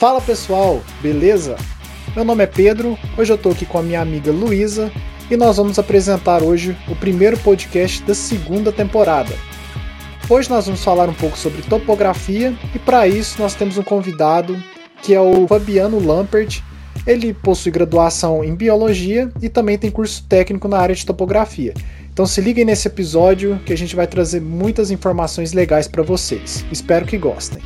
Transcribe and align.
Fala 0.00 0.18
pessoal, 0.18 0.80
beleza? 1.02 1.56
Meu 2.16 2.24
nome 2.24 2.42
é 2.42 2.46
Pedro, 2.46 2.98
hoje 3.18 3.30
eu 3.30 3.36
tô 3.36 3.50
aqui 3.50 3.66
com 3.66 3.76
a 3.76 3.82
minha 3.82 4.00
amiga 4.00 4.32
Luísa 4.32 4.90
e 5.30 5.36
nós 5.36 5.58
vamos 5.58 5.78
apresentar 5.78 6.42
hoje 6.42 6.74
o 6.88 6.96
primeiro 6.96 7.36
podcast 7.40 8.02
da 8.04 8.14
segunda 8.14 8.72
temporada. 8.72 9.30
Hoje 10.26 10.48
nós 10.48 10.64
vamos 10.64 10.82
falar 10.82 11.06
um 11.06 11.12
pouco 11.12 11.36
sobre 11.36 11.60
topografia 11.60 12.56
e 12.74 12.78
para 12.78 13.06
isso 13.06 13.42
nós 13.42 13.54
temos 13.54 13.76
um 13.76 13.82
convidado 13.82 14.56
que 15.02 15.12
é 15.12 15.20
o 15.20 15.46
Fabiano 15.46 16.02
Lampert. 16.02 16.62
Ele 17.06 17.34
possui 17.34 17.70
graduação 17.70 18.42
em 18.42 18.54
biologia 18.54 19.30
e 19.42 19.50
também 19.50 19.76
tem 19.76 19.90
curso 19.90 20.24
técnico 20.26 20.66
na 20.66 20.78
área 20.78 20.94
de 20.94 21.04
topografia. 21.04 21.74
Então 22.10 22.24
se 22.24 22.40
liguem 22.40 22.64
nesse 22.64 22.88
episódio 22.88 23.60
que 23.66 23.72
a 23.74 23.76
gente 23.76 23.94
vai 23.94 24.06
trazer 24.06 24.40
muitas 24.40 24.90
informações 24.90 25.52
legais 25.52 25.86
para 25.86 26.02
vocês. 26.02 26.64
Espero 26.72 27.04
que 27.04 27.18
gostem. 27.18 27.60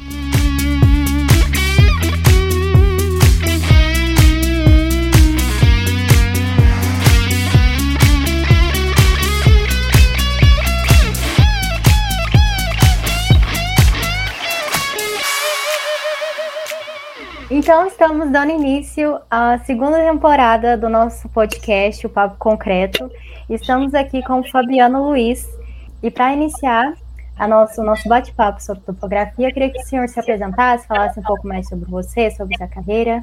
Então, 17.64 17.86
estamos 17.86 18.30
dando 18.30 18.50
início 18.50 19.18
à 19.30 19.58
segunda 19.60 19.96
temporada 19.96 20.76
do 20.76 20.86
nosso 20.90 21.30
podcast, 21.30 22.06
o 22.06 22.10
Papo 22.10 22.36
Concreto. 22.36 23.10
Estamos 23.48 23.94
aqui 23.94 24.22
com 24.22 24.40
o 24.40 24.50
Fabiano 24.50 25.02
Luiz. 25.08 25.48
E 26.02 26.10
para 26.10 26.34
iniciar 26.34 26.92
a 27.38 27.48
nosso, 27.48 27.80
o 27.80 27.84
nosso 27.84 28.06
bate-papo 28.06 28.62
sobre 28.62 28.82
topografia, 28.82 29.50
queria 29.50 29.70
que 29.70 29.78
o 29.78 29.82
senhor 29.86 30.06
se 30.10 30.20
apresentasse, 30.20 30.86
falasse 30.86 31.18
um 31.18 31.22
pouco 31.22 31.48
mais 31.48 31.66
sobre 31.66 31.90
você, 31.90 32.30
sobre 32.32 32.54
sua 32.58 32.68
carreira. 32.68 33.22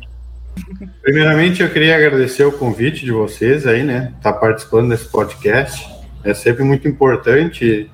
Primeiramente, 1.04 1.62
eu 1.62 1.70
queria 1.72 1.96
agradecer 1.96 2.44
o 2.44 2.52
convite 2.52 3.06
de 3.06 3.12
vocês 3.12 3.68
aí, 3.68 3.84
né? 3.84 4.12
Estar 4.18 4.34
tá 4.34 4.40
participando 4.40 4.90
desse 4.90 5.08
podcast. 5.08 5.88
É 6.24 6.34
sempre 6.34 6.64
muito 6.64 6.88
importante 6.88 7.92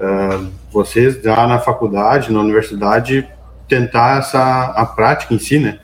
uh, 0.00 0.50
vocês 0.72 1.22
já 1.22 1.46
na 1.46 1.60
faculdade, 1.60 2.32
na 2.32 2.40
universidade, 2.40 3.28
tentar 3.68 4.18
essa 4.18 4.72
a 4.72 4.84
prática 4.84 5.32
em 5.32 5.38
si, 5.38 5.60
né? 5.60 5.78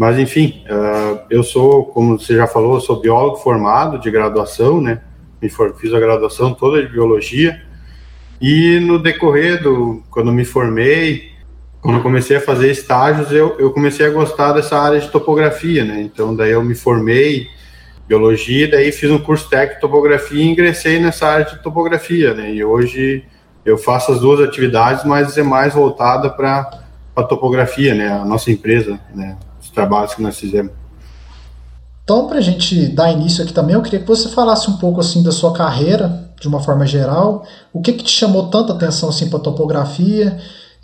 Mas 0.00 0.18
enfim, 0.18 0.64
uh, 0.64 1.20
eu 1.28 1.42
sou, 1.42 1.84
como 1.84 2.18
você 2.18 2.34
já 2.34 2.46
falou, 2.46 2.76
eu 2.76 2.80
sou 2.80 3.02
biólogo 3.02 3.36
formado 3.36 3.98
de 3.98 4.10
graduação, 4.10 4.80
né? 4.80 5.02
Me 5.42 5.50
for, 5.50 5.76
fiz 5.76 5.92
a 5.92 6.00
graduação 6.00 6.54
toda 6.54 6.80
de 6.80 6.88
biologia 6.90 7.60
e 8.40 8.80
no 8.80 8.98
decorrer 8.98 9.62
do 9.62 10.02
quando 10.10 10.32
me 10.32 10.46
formei, 10.46 11.32
quando 11.82 12.02
comecei 12.02 12.38
a 12.38 12.40
fazer 12.40 12.70
estágios, 12.70 13.30
eu, 13.30 13.58
eu 13.58 13.72
comecei 13.72 14.06
a 14.06 14.08
gostar 14.08 14.54
dessa 14.54 14.78
área 14.78 14.98
de 14.98 15.10
topografia, 15.10 15.84
né? 15.84 16.00
Então 16.00 16.34
daí 16.34 16.52
eu 16.52 16.64
me 16.64 16.74
formei 16.74 17.48
biologia, 18.08 18.70
daí 18.70 18.92
fiz 18.92 19.10
um 19.10 19.18
curso 19.18 19.50
técnico 19.50 19.74
de 19.74 19.80
topografia 19.82 20.42
e 20.42 20.48
ingressei 20.48 20.98
nessa 20.98 21.28
área 21.28 21.44
de 21.44 21.62
topografia, 21.62 22.32
né? 22.32 22.50
E 22.54 22.64
hoje 22.64 23.22
eu 23.66 23.76
faço 23.76 24.12
as 24.12 24.20
duas 24.20 24.40
atividades, 24.40 25.04
mas 25.04 25.36
é 25.36 25.42
mais 25.42 25.74
voltada 25.74 26.30
para 26.30 26.70
a 27.14 27.22
topografia, 27.22 27.94
né? 27.94 28.08
A 28.08 28.24
nossa 28.24 28.50
empresa, 28.50 28.98
né? 29.14 29.36
Os 29.70 29.74
trabalhos 29.74 30.14
que 30.14 30.22
nós 30.22 30.36
fizemos. 30.36 30.72
Então, 32.02 32.26
para 32.26 32.38
a 32.38 32.40
gente 32.40 32.88
dar 32.88 33.12
início 33.12 33.44
aqui 33.44 33.52
também, 33.52 33.76
eu 33.76 33.82
queria 33.82 34.00
que 34.00 34.06
você 34.06 34.28
falasse 34.30 34.68
um 34.68 34.76
pouco 34.78 34.98
assim 34.98 35.22
da 35.22 35.30
sua 35.30 35.52
carreira, 35.52 36.32
de 36.40 36.48
uma 36.48 36.60
forma 36.60 36.84
geral. 36.84 37.46
O 37.72 37.80
que, 37.80 37.92
que 37.92 38.02
te 38.02 38.10
chamou 38.10 38.48
tanta 38.48 38.72
atenção 38.72 39.08
assim 39.10 39.30
para 39.30 39.38
a 39.38 39.42
topografia 39.42 40.38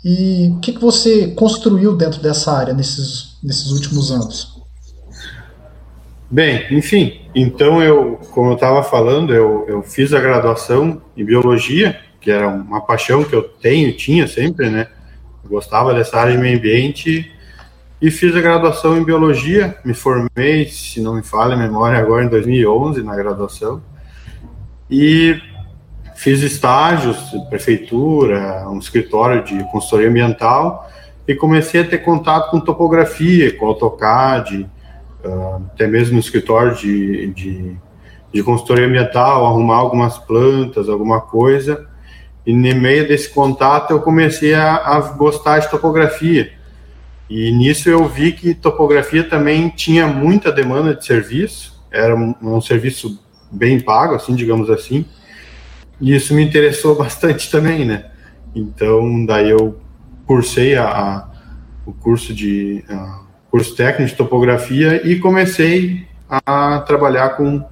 e 0.05 0.53
o 0.55 0.59
que, 0.61 0.71
que 0.71 0.79
você 0.79 1.27
construiu 1.29 1.97
dentro 1.97 2.21
dessa 2.21 2.53
área 2.53 2.73
nesses, 2.73 3.37
nesses 3.43 3.71
últimos 3.71 4.09
anos? 4.09 4.55
Bem, 6.31 6.65
enfim, 6.71 7.21
então 7.35 7.81
eu, 7.81 8.19
como 8.31 8.51
eu 8.51 8.55
estava 8.55 8.81
falando, 8.83 9.33
eu, 9.33 9.65
eu 9.67 9.83
fiz 9.83 10.13
a 10.13 10.19
graduação 10.19 11.01
em 11.15 11.25
biologia 11.25 11.99
que 12.21 12.31
era 12.31 12.47
uma 12.47 12.81
paixão 12.81 13.23
que 13.23 13.35
eu 13.35 13.43
tenho, 13.43 13.95
tinha 13.95 14.27
sempre, 14.27 14.69
né? 14.69 14.87
Eu 15.43 15.49
gostava 15.49 15.93
dessa 15.93 16.17
área 16.17 16.33
de 16.33 16.37
meio 16.37 16.57
ambiente 16.57 17.29
e 18.01 18.11
fiz 18.11 18.35
a 18.35 18.41
graduação 18.41 18.97
em 18.97 19.03
biologia. 19.03 19.77
Me 19.83 19.93
formei, 19.93 20.67
se 20.67 21.01
não 21.01 21.15
me 21.15 21.23
falha 21.23 21.55
a 21.55 21.57
memória, 21.57 21.97
agora 21.97 22.23
em 22.23 22.29
2011 22.29 23.01
na 23.03 23.15
graduação. 23.15 23.81
E 24.89 25.39
fiz 26.15 26.41
estágios 26.41 27.17
prefeitura, 27.49 28.67
um 28.69 28.79
escritório 28.79 29.43
de 29.43 29.63
consultoria 29.71 30.09
ambiental 30.09 30.89
e 31.27 31.35
comecei 31.35 31.81
a 31.81 31.85
ter 31.85 31.99
contato 31.99 32.49
com 32.49 32.59
topografia, 32.59 33.55
com 33.57 33.67
AutoCAD, 33.67 34.69
ah, 35.25 35.59
até 35.73 35.85
mesmo 35.85 36.13
no 36.13 36.19
escritório 36.19 36.73
de, 36.75 37.27
de, 37.33 37.77
de 38.33 38.43
consultoria 38.43 38.85
ambiental, 38.85 39.45
arrumar 39.45 39.75
algumas 39.75 40.17
plantas, 40.17 40.87
alguma 40.87 41.19
coisa. 41.19 41.85
E 42.45 42.53
no 42.53 42.81
meio 42.81 43.07
desse 43.07 43.29
contato 43.29 43.91
eu 43.91 43.99
comecei 43.99 44.53
a, 44.53 44.75
a 44.75 45.01
gostar 45.01 45.59
de 45.59 45.69
topografia. 45.69 46.56
E 47.29 47.51
nisso 47.51 47.89
eu 47.89 48.07
vi 48.07 48.31
que 48.31 48.53
topografia 48.53 49.23
também 49.23 49.69
tinha 49.69 50.07
muita 50.07 50.51
demanda 50.51 50.95
de 50.95 51.05
serviço, 51.05 51.83
era 51.91 52.15
um, 52.15 52.33
um, 52.41 52.61
serviço 52.61 53.19
bem 53.51 53.79
pago, 53.79 54.15
assim, 54.15 54.35
digamos 54.35 54.69
assim. 54.69 55.05
E 55.99 56.15
isso 56.15 56.33
me 56.33 56.43
interessou 56.43 56.95
bastante 56.97 57.51
também, 57.51 57.85
né? 57.85 58.05
Então, 58.55 59.25
daí 59.25 59.49
eu 59.49 59.79
cursei 60.25 60.75
a, 60.75 60.85
a 60.85 61.27
o 61.85 61.93
curso 61.93 62.33
de 62.33 62.83
a, 62.89 63.21
curso 63.49 63.75
técnico 63.75 64.11
de 64.11 64.17
topografia 64.17 65.07
e 65.07 65.19
comecei 65.19 66.05
a 66.29 66.79
trabalhar 66.81 67.29
com 67.37 67.63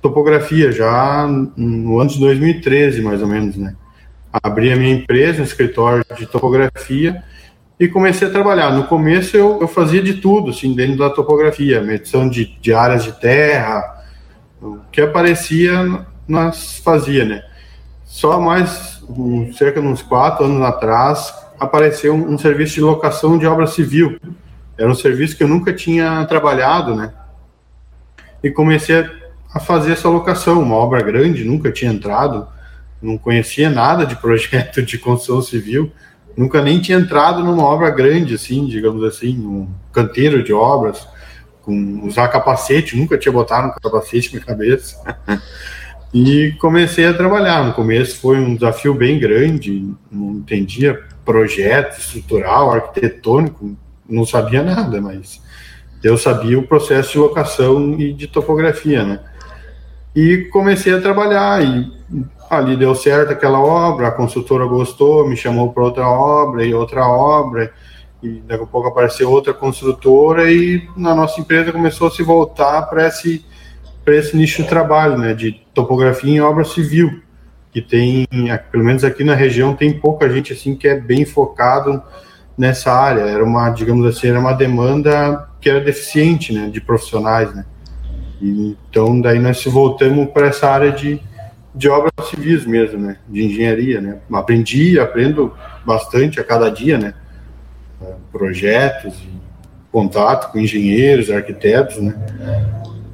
topografia 0.00 0.70
já 0.70 1.26
no 1.56 1.98
ano 1.98 2.10
de 2.10 2.20
2013, 2.20 3.02
mais 3.02 3.20
ou 3.20 3.26
menos, 3.26 3.56
né? 3.56 3.74
abri 4.42 4.72
a 4.72 4.76
minha 4.76 4.94
empresa, 4.94 5.40
um 5.40 5.44
escritório 5.44 6.04
de 6.16 6.26
topografia 6.26 7.22
e 7.78 7.88
comecei 7.88 8.28
a 8.28 8.30
trabalhar. 8.30 8.70
No 8.72 8.84
começo 8.84 9.36
eu, 9.36 9.60
eu 9.60 9.68
fazia 9.68 10.02
de 10.02 10.14
tudo, 10.14 10.50
assim, 10.50 10.74
dentro 10.74 10.96
da 10.96 11.10
topografia, 11.10 11.82
medição 11.82 12.28
de, 12.28 12.56
de 12.60 12.72
áreas 12.72 13.04
de 13.04 13.12
terra, 13.12 14.04
o 14.60 14.78
que 14.90 15.00
aparecia 15.00 16.06
nós 16.26 16.78
fazia, 16.78 17.24
né? 17.24 17.42
Só 18.04 18.40
mais 18.40 19.02
um, 19.08 19.52
cerca 19.52 19.80
de 19.80 19.86
uns 19.86 20.02
quatro 20.02 20.44
anos 20.44 20.62
atrás 20.62 21.34
apareceu 21.58 22.14
um, 22.14 22.34
um 22.34 22.38
serviço 22.38 22.74
de 22.74 22.80
locação 22.80 23.38
de 23.38 23.46
obra 23.46 23.66
civil. 23.66 24.18
Era 24.78 24.90
um 24.90 24.94
serviço 24.94 25.36
que 25.36 25.42
eu 25.42 25.48
nunca 25.48 25.72
tinha 25.72 26.24
trabalhado, 26.26 26.94
né? 26.94 27.12
E 28.42 28.50
comecei 28.50 29.00
a, 29.00 29.10
a 29.54 29.60
fazer 29.60 29.92
essa 29.92 30.08
locação, 30.08 30.62
uma 30.62 30.76
obra 30.76 31.02
grande, 31.02 31.44
nunca 31.44 31.70
tinha 31.70 31.92
entrado 31.92 32.48
não 33.00 33.18
conhecia 33.18 33.68
nada 33.68 34.06
de 34.06 34.16
projeto 34.16 34.82
de 34.82 34.98
construção 34.98 35.42
civil, 35.42 35.92
nunca 36.36 36.62
nem 36.62 36.80
tinha 36.80 36.98
entrado 36.98 37.42
numa 37.42 37.64
obra 37.64 37.90
grande, 37.90 38.34
assim, 38.34 38.66
digamos 38.66 39.02
assim, 39.02 39.38
um 39.38 39.68
canteiro 39.92 40.42
de 40.42 40.52
obras, 40.52 41.06
com 41.62 42.06
usar 42.06 42.28
capacete, 42.28 42.96
nunca 42.96 43.18
tinha 43.18 43.32
botado 43.32 43.68
um 43.68 43.72
capacete 43.72 44.34
na 44.34 44.40
cabeça. 44.40 45.02
e 46.12 46.52
comecei 46.60 47.06
a 47.06 47.14
trabalhar. 47.14 47.64
No 47.64 47.72
começo 47.72 48.20
foi 48.20 48.38
um 48.38 48.54
desafio 48.54 48.94
bem 48.94 49.18
grande, 49.18 49.92
não 50.10 50.32
entendia 50.32 51.02
projeto 51.24 51.98
estrutural, 51.98 52.72
arquitetônico, 52.72 53.76
não 54.08 54.24
sabia 54.24 54.62
nada, 54.62 55.00
mas 55.00 55.42
eu 56.02 56.16
sabia 56.16 56.58
o 56.58 56.66
processo 56.66 57.12
de 57.12 57.18
locação 57.18 57.98
e 57.98 58.12
de 58.12 58.28
topografia, 58.28 59.02
né? 59.04 59.20
E 60.14 60.48
comecei 60.52 60.94
a 60.94 61.00
trabalhar 61.00 61.62
e 61.64 61.92
ali 62.48 62.76
deu 62.76 62.94
certo 62.94 63.32
aquela 63.32 63.60
obra, 63.60 64.08
a 64.08 64.12
consultora 64.12 64.66
gostou, 64.66 65.28
me 65.28 65.36
chamou 65.36 65.72
para 65.72 65.82
outra 65.82 66.08
obra 66.08 66.64
e 66.64 66.74
outra 66.74 67.06
obra, 67.06 67.72
e 68.22 68.40
daqui 68.46 68.64
a 68.64 68.66
pouco 68.66 68.88
apareceu 68.88 69.30
outra 69.30 69.52
construtora 69.52 70.50
e 70.50 70.88
na 70.96 71.14
nossa 71.14 71.40
empresa 71.40 71.72
começou 71.72 72.08
a 72.08 72.10
se 72.10 72.22
voltar 72.22 72.82
para 72.82 73.06
esse, 73.06 73.44
esse 74.06 74.36
nicho 74.36 74.62
de 74.62 74.68
trabalho, 74.68 75.18
né, 75.18 75.34
de 75.34 75.52
topografia 75.74 76.32
em 76.32 76.40
obra 76.40 76.64
civil, 76.64 77.22
que 77.72 77.82
tem, 77.82 78.26
pelo 78.70 78.84
menos 78.84 79.04
aqui 79.04 79.22
na 79.22 79.34
região, 79.34 79.74
tem 79.74 79.98
pouca 79.98 80.28
gente 80.30 80.52
assim 80.52 80.74
que 80.74 80.88
é 80.88 80.98
bem 80.98 81.24
focado 81.24 82.02
nessa 82.56 82.90
área, 82.90 83.20
era 83.20 83.44
uma, 83.44 83.68
digamos 83.70 84.06
assim, 84.06 84.28
era 84.28 84.40
uma 84.40 84.54
demanda 84.54 85.48
que 85.60 85.68
era 85.68 85.80
deficiente, 85.80 86.52
né, 86.52 86.68
de 86.68 86.80
profissionais, 86.80 87.54
né, 87.54 87.64
então 88.40 89.20
daí 89.20 89.38
nós 89.38 89.58
se 89.58 89.68
voltamos 89.68 90.30
para 90.30 90.48
essa 90.48 90.68
área 90.70 90.92
de 90.92 91.20
de 91.76 91.88
obras 91.90 92.12
civis 92.30 92.64
mesmo, 92.64 92.98
né? 92.98 93.18
De 93.28 93.44
engenharia, 93.44 94.00
né? 94.00 94.18
Aprendi, 94.32 94.98
aprendo 94.98 95.52
bastante 95.84 96.40
a 96.40 96.44
cada 96.44 96.70
dia, 96.70 96.96
né? 96.96 97.14
É, 98.02 98.14
projetos, 98.32 99.14
contato 99.92 100.50
com 100.50 100.58
engenheiros, 100.58 101.30
arquitetos, 101.30 101.98
né? 101.98 102.14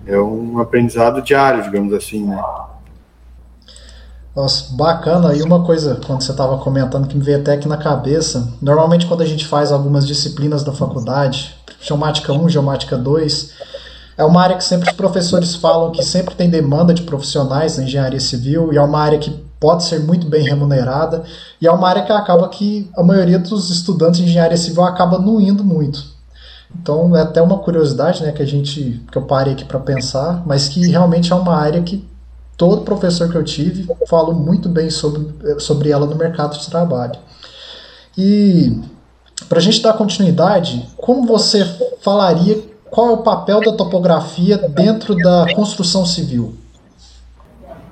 É 0.07 0.19
um 0.19 0.61
aprendizado 0.61 1.21
diário, 1.21 1.63
digamos 1.65 1.93
assim, 1.93 2.25
né? 2.25 2.41
Nossa, 4.35 4.75
bacana. 4.75 5.35
E 5.35 5.43
uma 5.43 5.65
coisa, 5.65 6.01
quando 6.07 6.23
você 6.23 6.31
estava 6.31 6.57
comentando, 6.59 7.07
que 7.07 7.17
me 7.17 7.23
veio 7.23 7.41
até 7.41 7.55
aqui 7.55 7.69
na 7.69 7.77
cabeça, 7.77 8.55
normalmente 8.63 9.07
quando 9.07 9.23
a 9.23 9.27
gente 9.27 9.47
faz 9.47 9.73
algumas 9.73 10.07
disciplinas 10.07 10.65
da 10.65 10.73
faculdade, 10.73 11.55
geomática 11.81 12.33
1, 12.33 12.49
geomática 12.49 12.97
2. 12.97 13.53
É 14.23 14.25
uma 14.25 14.41
área 14.41 14.57
que 14.57 14.63
sempre 14.63 14.89
os 14.89 14.95
professores 14.95 15.57
falam 15.57 15.91
que 15.91 16.01
sempre 16.01 16.37
tem 16.37 16.49
demanda 16.49 16.95
de 16.95 17.03
profissionais 17.03 17.77
na 17.77 17.83
engenharia 17.83 18.21
civil 18.21 18.73
e 18.73 18.77
é 18.77 18.81
uma 18.81 19.01
área 19.01 19.19
que 19.19 19.31
pode 19.59 19.83
ser 19.83 19.99
muito 19.99 20.29
bem 20.29 20.45
remunerada 20.45 21.25
e 21.61 21.67
é 21.67 21.73
uma 21.73 21.89
área 21.89 22.05
que 22.05 22.13
acaba 22.13 22.49
que 22.49 22.89
a 22.97 23.03
maioria 23.03 23.41
dos 23.41 23.69
estudantes 23.69 24.21
de 24.21 24.27
engenharia 24.27 24.57
civil 24.57 24.85
acaba 24.85 25.19
não 25.19 25.41
indo 25.41 25.65
muito. 25.65 26.05
Então 26.73 27.17
é 27.17 27.23
até 27.23 27.43
uma 27.43 27.59
curiosidade, 27.59 28.23
né, 28.23 28.31
que 28.31 28.41
a 28.41 28.47
gente 28.47 29.03
que 29.11 29.19
eu 29.19 29.23
parei 29.23 29.55
aqui 29.55 29.65
para 29.65 29.81
pensar, 29.81 30.45
mas 30.47 30.69
que 30.69 30.87
realmente 30.87 31.33
é 31.33 31.35
uma 31.35 31.57
área 31.57 31.83
que 31.83 32.09
todo 32.57 32.83
professor 32.83 33.29
que 33.29 33.37
eu 33.37 33.43
tive 33.43 33.93
falou 34.07 34.35
muito 34.37 34.69
bem 34.69 34.89
sobre, 34.89 35.35
sobre 35.59 35.91
ela 35.91 36.07
no 36.07 36.15
mercado 36.15 36.57
de 36.57 36.71
trabalho. 36.71 37.19
E 38.17 38.81
para 39.49 39.59
a 39.59 39.63
gente 39.63 39.83
dar 39.83 39.95
continuidade, 39.95 40.89
como 40.97 41.27
você 41.27 41.65
falaria 42.01 42.71
qual 42.93 43.09
é 43.09 43.13
o 43.13 43.23
papel 43.23 43.59
da 43.61 43.73
topografia 43.73 44.59
dentro 44.59 45.17
da 45.17 45.47
construção 45.55 46.05
civil? 46.05 46.55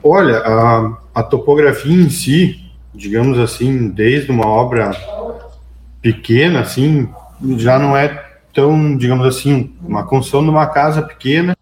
Olha, 0.04 0.40
a, 0.40 0.98
a 1.14 1.22
topografia 1.22 1.94
em 1.94 2.10
si, 2.10 2.70
digamos 2.94 3.38
assim, 3.38 3.88
desde 3.88 4.30
uma 4.30 4.46
obra 4.46 4.90
pequena, 6.02 6.60
assim, 6.60 7.08
já 7.56 7.78
não 7.78 7.96
é 7.96 8.08
tão, 8.52 8.94
digamos 8.94 9.26
assim, 9.26 9.74
uma 9.82 10.04
construção 10.04 10.42
de 10.42 10.50
uma 10.50 10.66
casa 10.66 11.00
pequena, 11.00 11.56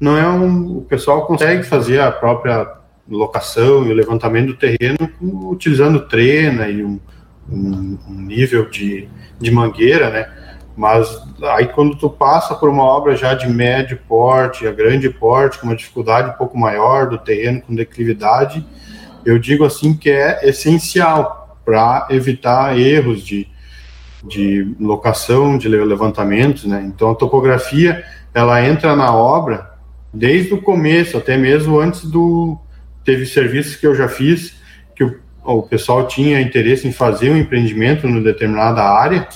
não 0.00 0.16
é 0.16 0.28
um, 0.28 0.78
o 0.78 0.82
pessoal 0.82 1.26
consegue 1.26 1.62
fazer 1.62 2.00
a 2.00 2.10
própria 2.10 2.66
locação 3.08 3.86
e 3.86 3.92
o 3.92 3.94
levantamento 3.94 4.48
do 4.48 4.56
terreno 4.56 5.08
utilizando 5.20 6.08
trena 6.08 6.66
e 6.66 6.82
um, 6.82 6.98
um, 7.48 7.98
um 8.08 8.14
nível 8.14 8.68
de, 8.68 9.08
de 9.38 9.50
mangueira, 9.52 10.10
né? 10.10 10.47
Mas 10.78 11.20
aí 11.42 11.66
quando 11.66 11.96
tu 11.96 12.08
passa 12.08 12.54
por 12.54 12.68
uma 12.68 12.84
obra 12.84 13.16
já 13.16 13.34
de 13.34 13.48
médio 13.48 13.98
porte, 14.06 14.64
a 14.64 14.70
grande 14.70 15.10
porte, 15.10 15.58
com 15.58 15.66
uma 15.66 15.74
dificuldade 15.74 16.30
um 16.30 16.34
pouco 16.34 16.56
maior 16.56 17.08
do 17.08 17.18
terreno, 17.18 17.60
com 17.60 17.74
declividade, 17.74 18.64
eu 19.26 19.40
digo 19.40 19.64
assim 19.64 19.92
que 19.92 20.08
é 20.08 20.48
essencial 20.48 21.58
para 21.64 22.06
evitar 22.10 22.78
erros 22.78 23.24
de, 23.24 23.48
de 24.22 24.72
locação, 24.78 25.58
de 25.58 25.66
levantamentos, 25.68 26.64
né? 26.64 26.80
Então 26.86 27.10
a 27.10 27.14
topografia, 27.16 28.04
ela 28.32 28.64
entra 28.64 28.94
na 28.94 29.12
obra 29.12 29.72
desde 30.14 30.54
o 30.54 30.62
começo, 30.62 31.18
até 31.18 31.36
mesmo 31.36 31.80
antes 31.80 32.04
do 32.04 32.56
teve 33.04 33.26
serviços 33.26 33.74
que 33.74 33.86
eu 33.86 33.96
já 33.96 34.06
fiz 34.06 34.54
que 34.94 35.02
o, 35.02 35.18
o 35.42 35.62
pessoal 35.64 36.06
tinha 36.06 36.40
interesse 36.40 36.86
em 36.86 36.92
fazer 36.92 37.30
um 37.30 37.36
empreendimento 37.36 38.06
em 38.06 38.22
determinada 38.22 38.80
área 38.80 39.26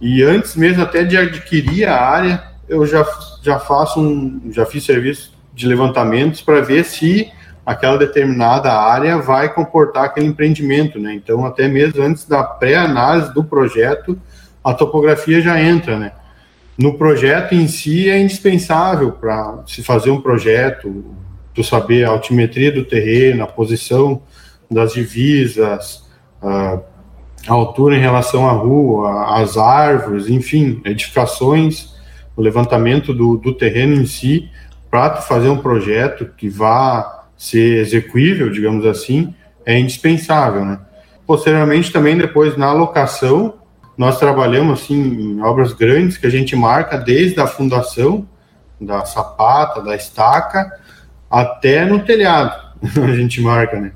e 0.00 0.22
antes 0.22 0.54
mesmo 0.54 0.82
até 0.82 1.04
de 1.04 1.16
adquirir 1.16 1.88
a 1.88 2.00
área, 2.00 2.44
eu 2.68 2.86
já, 2.86 3.06
já 3.42 3.58
faço 3.58 4.00
um, 4.00 4.50
já 4.50 4.64
fiz 4.64 4.84
serviço 4.84 5.32
de 5.52 5.66
levantamentos 5.66 6.40
para 6.40 6.60
ver 6.60 6.84
se 6.84 7.30
aquela 7.66 7.98
determinada 7.98 8.72
área 8.72 9.18
vai 9.18 9.52
comportar 9.52 10.04
aquele 10.04 10.26
empreendimento, 10.26 10.98
né? 10.98 11.14
Então, 11.14 11.44
até 11.44 11.68
mesmo 11.68 12.02
antes 12.02 12.24
da 12.24 12.42
pré-análise 12.42 13.34
do 13.34 13.44
projeto, 13.44 14.18
a 14.64 14.72
topografia 14.72 15.40
já 15.40 15.60
entra, 15.60 15.98
né? 15.98 16.12
No 16.78 16.96
projeto 16.96 17.54
em 17.54 17.66
si 17.66 18.08
é 18.08 18.18
indispensável 18.20 19.12
para 19.12 19.64
se 19.66 19.82
fazer 19.82 20.10
um 20.10 20.20
projeto, 20.20 21.04
tu 21.52 21.64
saber 21.64 22.04
a 22.04 22.10
altimetria 22.10 22.70
do 22.70 22.84
terreno, 22.84 23.42
a 23.42 23.46
posição 23.48 24.22
das 24.70 24.92
divisas, 24.92 26.04
uh, 26.40 26.80
a 27.48 27.54
altura 27.54 27.96
em 27.96 28.00
relação 28.00 28.46
à 28.46 28.52
rua, 28.52 29.40
às 29.40 29.56
árvores, 29.56 30.28
enfim, 30.28 30.82
edificações, 30.84 31.94
o 32.36 32.42
levantamento 32.42 33.14
do, 33.14 33.38
do 33.38 33.54
terreno 33.54 33.94
em 33.94 34.06
si, 34.06 34.50
para 34.90 35.16
fazer 35.16 35.48
um 35.48 35.58
projeto 35.58 36.26
que 36.36 36.48
vá 36.48 37.26
ser 37.36 37.80
execuível, 37.80 38.50
digamos 38.50 38.84
assim, 38.84 39.34
é 39.64 39.78
indispensável, 39.78 40.64
né? 40.64 40.78
Posteriormente, 41.26 41.92
também 41.92 42.16
depois 42.16 42.56
na 42.56 42.72
locação, 42.72 43.54
nós 43.96 44.18
trabalhamos 44.18 44.82
assim 44.82 44.96
em 44.96 45.40
obras 45.42 45.72
grandes 45.72 46.16
que 46.16 46.26
a 46.26 46.30
gente 46.30 46.54
marca 46.54 46.98
desde 46.98 47.40
a 47.40 47.46
fundação 47.46 48.26
da 48.80 49.04
sapata, 49.04 49.82
da 49.82 49.96
estaca, 49.96 50.70
até 51.30 51.84
no 51.84 52.00
telhado, 52.00 52.54
a 53.02 53.14
gente 53.14 53.40
marca, 53.40 53.80
né? 53.80 53.92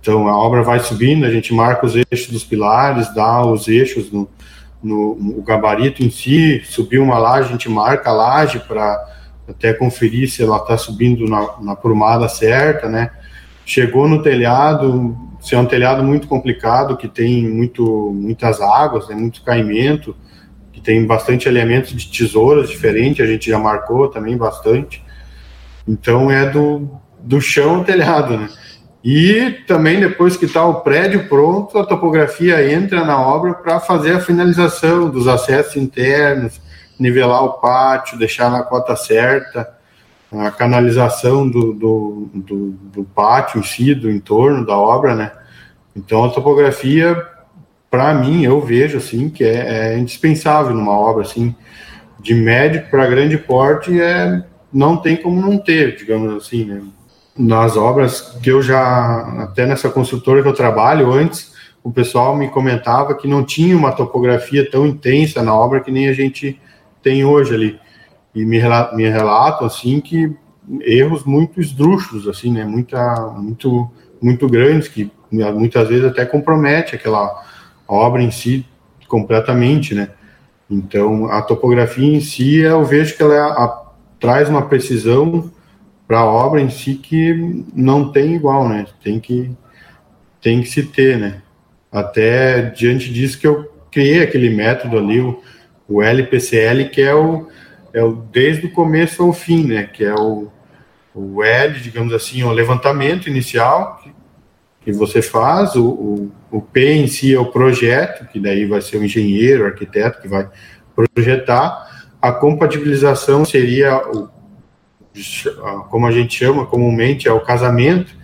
Então 0.00 0.28
a 0.28 0.36
obra 0.36 0.62
vai 0.62 0.80
subindo, 0.80 1.24
a 1.24 1.30
gente 1.30 1.52
marca 1.52 1.86
os 1.86 1.94
eixos 1.94 2.30
dos 2.30 2.44
pilares, 2.44 3.12
dá 3.14 3.44
os 3.44 3.68
eixos 3.68 4.10
no, 4.12 4.28
no, 4.82 5.16
no 5.16 5.42
gabarito 5.42 6.02
em 6.04 6.10
si, 6.10 6.62
subiu 6.64 7.02
uma 7.02 7.18
laje, 7.18 7.48
a 7.48 7.52
gente 7.52 7.68
marca 7.68 8.10
a 8.10 8.12
laje 8.12 8.60
para 8.60 9.04
até 9.48 9.72
conferir 9.72 10.30
se 10.30 10.42
ela 10.42 10.58
está 10.58 10.76
subindo 10.76 11.26
na, 11.26 11.54
na 11.60 11.76
prumada 11.76 12.28
certa, 12.28 12.88
né? 12.88 13.10
Chegou 13.64 14.08
no 14.08 14.22
telhado, 14.22 15.16
se 15.40 15.54
é 15.54 15.58
um 15.58 15.66
telhado 15.66 16.02
muito 16.02 16.26
complicado, 16.26 16.96
que 16.96 17.08
tem 17.08 17.46
muito, 17.46 18.12
muitas 18.14 18.60
águas, 18.60 19.08
né, 19.08 19.14
muito 19.14 19.42
caimento, 19.42 20.16
que 20.72 20.80
tem 20.80 21.04
bastante 21.06 21.48
elementos 21.48 21.92
de 21.92 22.06
tesouras 22.06 22.68
diferentes, 22.68 23.24
a 23.24 23.28
gente 23.28 23.50
já 23.50 23.58
marcou 23.58 24.08
também 24.08 24.36
bastante. 24.36 25.02
Então 25.86 26.30
é 26.30 26.48
do, 26.48 26.88
do 27.20 27.40
chão 27.40 27.76
ao 27.76 27.84
telhado, 27.84 28.36
né? 28.36 28.48
E 29.02 29.62
também, 29.66 30.00
depois 30.00 30.36
que 30.36 30.44
está 30.44 30.64
o 30.64 30.80
prédio 30.80 31.28
pronto, 31.28 31.78
a 31.78 31.86
topografia 31.86 32.72
entra 32.72 33.04
na 33.04 33.20
obra 33.20 33.54
para 33.54 33.78
fazer 33.78 34.12
a 34.12 34.20
finalização 34.20 35.08
dos 35.08 35.28
acessos 35.28 35.76
internos, 35.76 36.60
nivelar 36.98 37.44
o 37.44 37.54
pátio, 37.54 38.18
deixar 38.18 38.50
na 38.50 38.62
cota 38.62 38.96
certa, 38.96 39.68
a 40.32 40.50
canalização 40.50 41.48
do, 41.48 41.72
do, 41.72 42.30
do, 42.34 42.70
do 42.70 43.04
pátio 43.04 43.60
em 43.60 43.62
si, 43.62 43.94
do 43.94 44.10
entorno 44.10 44.66
da 44.66 44.76
obra, 44.76 45.14
né? 45.14 45.32
Então, 45.96 46.24
a 46.24 46.30
topografia, 46.30 47.16
para 47.90 48.12
mim, 48.14 48.44
eu 48.44 48.60
vejo 48.60 48.98
assim 48.98 49.30
que 49.30 49.44
é, 49.44 49.92
é 49.94 49.98
indispensável 49.98 50.74
numa 50.74 50.92
obra 50.92 51.22
assim 51.22 51.54
de 52.20 52.34
médio 52.34 52.84
para 52.90 53.06
grande 53.06 53.38
porte, 53.38 53.98
é 54.00 54.42
não 54.72 54.96
tem 54.96 55.16
como 55.16 55.40
não 55.40 55.56
ter, 55.56 55.96
digamos 55.96 56.34
assim, 56.34 56.64
né? 56.64 56.82
Nas 57.38 57.76
obras 57.76 58.36
que 58.42 58.50
eu 58.50 58.60
já, 58.60 59.44
até 59.44 59.64
nessa 59.64 59.88
construtora 59.88 60.42
que 60.42 60.48
eu 60.48 60.54
trabalho 60.54 61.12
antes, 61.12 61.54
o 61.84 61.92
pessoal 61.92 62.36
me 62.36 62.48
comentava 62.48 63.14
que 63.14 63.28
não 63.28 63.44
tinha 63.44 63.76
uma 63.76 63.92
topografia 63.92 64.68
tão 64.68 64.84
intensa 64.84 65.42
na 65.42 65.54
obra 65.54 65.80
que 65.80 65.92
nem 65.92 66.08
a 66.08 66.12
gente 66.12 66.60
tem 67.02 67.24
hoje 67.24 67.54
ali. 67.54 67.80
E 68.34 68.44
me, 68.44 68.60
me 68.94 69.08
relatam, 69.08 69.66
assim, 69.66 70.00
que 70.00 70.36
erros 70.80 71.24
muito 71.24 71.60
esdrúxulos, 71.60 72.26
assim, 72.28 72.52
né, 72.52 72.64
Muita, 72.64 73.32
muito, 73.38 73.88
muito 74.20 74.48
grandes, 74.48 74.88
que 74.88 75.10
muitas 75.30 75.88
vezes 75.88 76.04
até 76.04 76.26
compromete 76.26 76.94
aquela 76.94 77.42
obra 77.86 78.22
em 78.22 78.30
si 78.30 78.66
completamente, 79.06 79.94
né. 79.94 80.10
Então, 80.68 81.26
a 81.30 81.40
topografia 81.40 82.16
em 82.16 82.20
si, 82.20 82.58
eu 82.58 82.84
vejo 82.84 83.16
que 83.16 83.22
ela 83.22 83.34
é 83.34 83.40
a, 83.40 83.82
traz 84.20 84.48
uma 84.48 84.62
precisão 84.62 85.50
para 86.08 86.20
a 86.20 86.24
obra 86.24 86.58
em 86.62 86.70
si 86.70 86.94
que 86.94 87.64
não 87.74 88.10
tem 88.10 88.34
igual, 88.34 88.66
né? 88.66 88.86
Tem 89.04 89.20
que 89.20 89.54
tem 90.40 90.62
que 90.62 90.68
se 90.68 90.84
ter, 90.84 91.18
né? 91.18 91.42
Até 91.92 92.62
diante 92.62 93.12
disso 93.12 93.38
que 93.38 93.46
eu 93.46 93.70
criei 93.90 94.22
aquele 94.22 94.48
método 94.48 94.96
ali, 94.96 95.20
o, 95.20 95.42
o 95.86 96.02
LPCL, 96.02 96.88
que 96.90 97.02
é 97.02 97.14
o, 97.14 97.48
é 97.92 98.02
o 98.02 98.12
desde 98.12 98.66
o 98.66 98.72
começo 98.72 99.22
ao 99.22 99.34
fim, 99.34 99.64
né? 99.64 99.82
Que 99.84 100.04
é 100.04 100.14
o, 100.14 100.50
o 101.14 101.42
L, 101.42 101.78
digamos 101.80 102.14
assim, 102.14 102.42
o 102.42 102.52
levantamento 102.52 103.28
inicial 103.28 104.00
que, 104.02 104.12
que 104.84 104.92
você 104.92 105.20
faz, 105.20 105.74
o, 105.74 105.88
o, 105.88 106.32
o 106.50 106.62
P 106.62 106.92
em 106.92 107.06
si 107.06 107.34
é 107.34 107.38
o 107.38 107.52
projeto, 107.52 108.26
que 108.28 108.40
daí 108.40 108.64
vai 108.64 108.80
ser 108.80 108.96
o 108.96 109.04
engenheiro, 109.04 109.64
o 109.64 109.66
arquiteto 109.66 110.22
que 110.22 110.28
vai 110.28 110.48
projetar. 110.94 111.86
A 112.22 112.32
compatibilização 112.32 113.44
seria 113.44 113.98
o 114.08 114.37
como 115.90 116.06
a 116.06 116.12
gente 116.12 116.38
chama 116.38 116.66
comumente, 116.66 117.28
é 117.28 117.32
o 117.32 117.40
casamento 117.40 118.16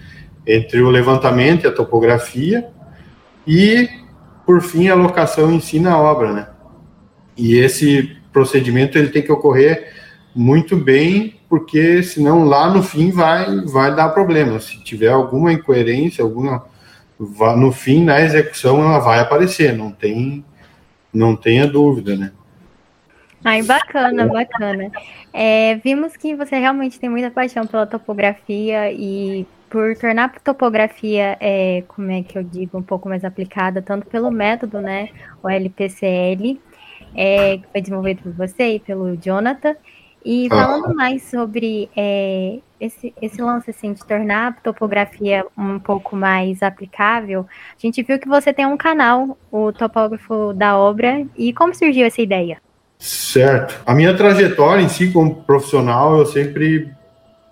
entre 0.47 0.81
o 0.83 0.91
levantamento 0.91 1.65
e 1.65 1.67
a 1.67 1.73
topografia 1.73 2.69
e, 3.47 3.89
por 4.47 4.61
fim, 4.61 4.89
a 4.89 4.95
locação 4.95 5.53
em 5.53 5.61
si 5.61 5.81
na 5.81 5.99
obra, 5.99 6.33
né? 6.33 6.49
E 7.37 7.57
esse 7.57 8.17
procedimento 8.33 8.99
ele 8.99 9.09
tem 9.09 9.23
que 9.23 9.33
ocorrer 9.33 9.93
muito 10.35 10.77
bem, 10.77 11.41
porque 11.49 12.03
senão 12.03 12.45
lá 12.45 12.69
no 12.73 12.83
fim 12.83 13.11
vai 13.11 13.65
vai 13.67 13.95
dar 13.95 14.09
problema. 14.11 14.59
Se 14.61 14.83
tiver 14.83 15.11
alguma 15.11 15.53
incoerência, 15.53 16.23
alguma 16.25 16.65
no 17.19 17.71
fim 17.73 18.05
na 18.05 18.21
execução 18.21 18.81
ela 18.83 18.99
vai 18.99 19.21
aparecer, 19.21 19.77
não 19.77 19.91
tem 19.91 20.45
não 21.13 21.37
tenha 21.37 21.67
dúvida, 21.67 22.17
né? 22.17 22.33
Ai, 23.45 23.63
bacana, 23.63 24.27
bacana. 24.27 24.91
É, 25.31 25.75
vimos 25.77 26.17
que 26.17 26.35
você 26.35 26.59
realmente 26.59 26.99
tem 26.99 27.11
muita 27.11 27.31
paixão 27.31 27.67
pela 27.67 27.87
topografia 27.87 28.91
e 28.91 29.47
por 29.69 29.95
tornar 29.97 30.25
a 30.25 30.41
topografia, 30.41 31.37
é, 31.41 31.83
como 31.89 32.11
é 32.11 32.23
que 32.23 32.39
eu 32.39 32.43
digo, 32.43 32.79
um 32.79 32.83
pouco 32.83 33.09
mais 33.09 33.23
aplicada, 33.23 33.83
tanto 33.83 34.07
pelo 34.07 34.31
método, 34.31 34.81
né, 34.81 35.11
o 35.43 35.49
LPCL, 35.49 36.59
é, 37.15 37.59
que 37.59 37.67
foi 37.71 37.81
desenvolvido 37.83 38.23
por 38.23 38.33
você 38.33 38.77
e 38.77 38.81
pelo 38.81 39.17
Jonathan. 39.17 39.77
E 40.25 40.49
falando 40.49 40.87
ah. 40.87 40.95
mais 40.95 41.23
sobre 41.25 41.91
é, 41.95 42.61
esse, 42.81 43.13
esse 43.21 43.43
lance 43.43 43.69
assim, 43.69 43.93
de 43.93 44.03
tornar 44.07 44.49
a 44.49 44.53
topografia 44.53 45.45
um 45.59 45.79
pouco 45.79 46.17
mais 46.17 46.63
aplicável, 46.63 47.47
a 47.77 47.79
gente 47.79 48.03
viu 48.03 48.19
que 48.19 48.29
você 48.29 48.55
tem 48.55 48.65
um 48.65 48.77
canal, 48.77 49.37
o 49.53 49.71
Topógrafo 49.71 50.55
da 50.55 50.79
Obra, 50.79 51.27
e 51.37 51.53
como 51.53 51.75
surgiu 51.75 52.07
essa 52.07 52.23
ideia? 52.23 52.59
Certo. 52.99 53.81
A 53.85 53.95
minha 53.95 54.15
trajetória 54.15 54.83
em 54.83 54.89
si 54.89 55.11
como 55.11 55.43
profissional, 55.43 56.19
eu 56.19 56.27
sempre 56.27 56.91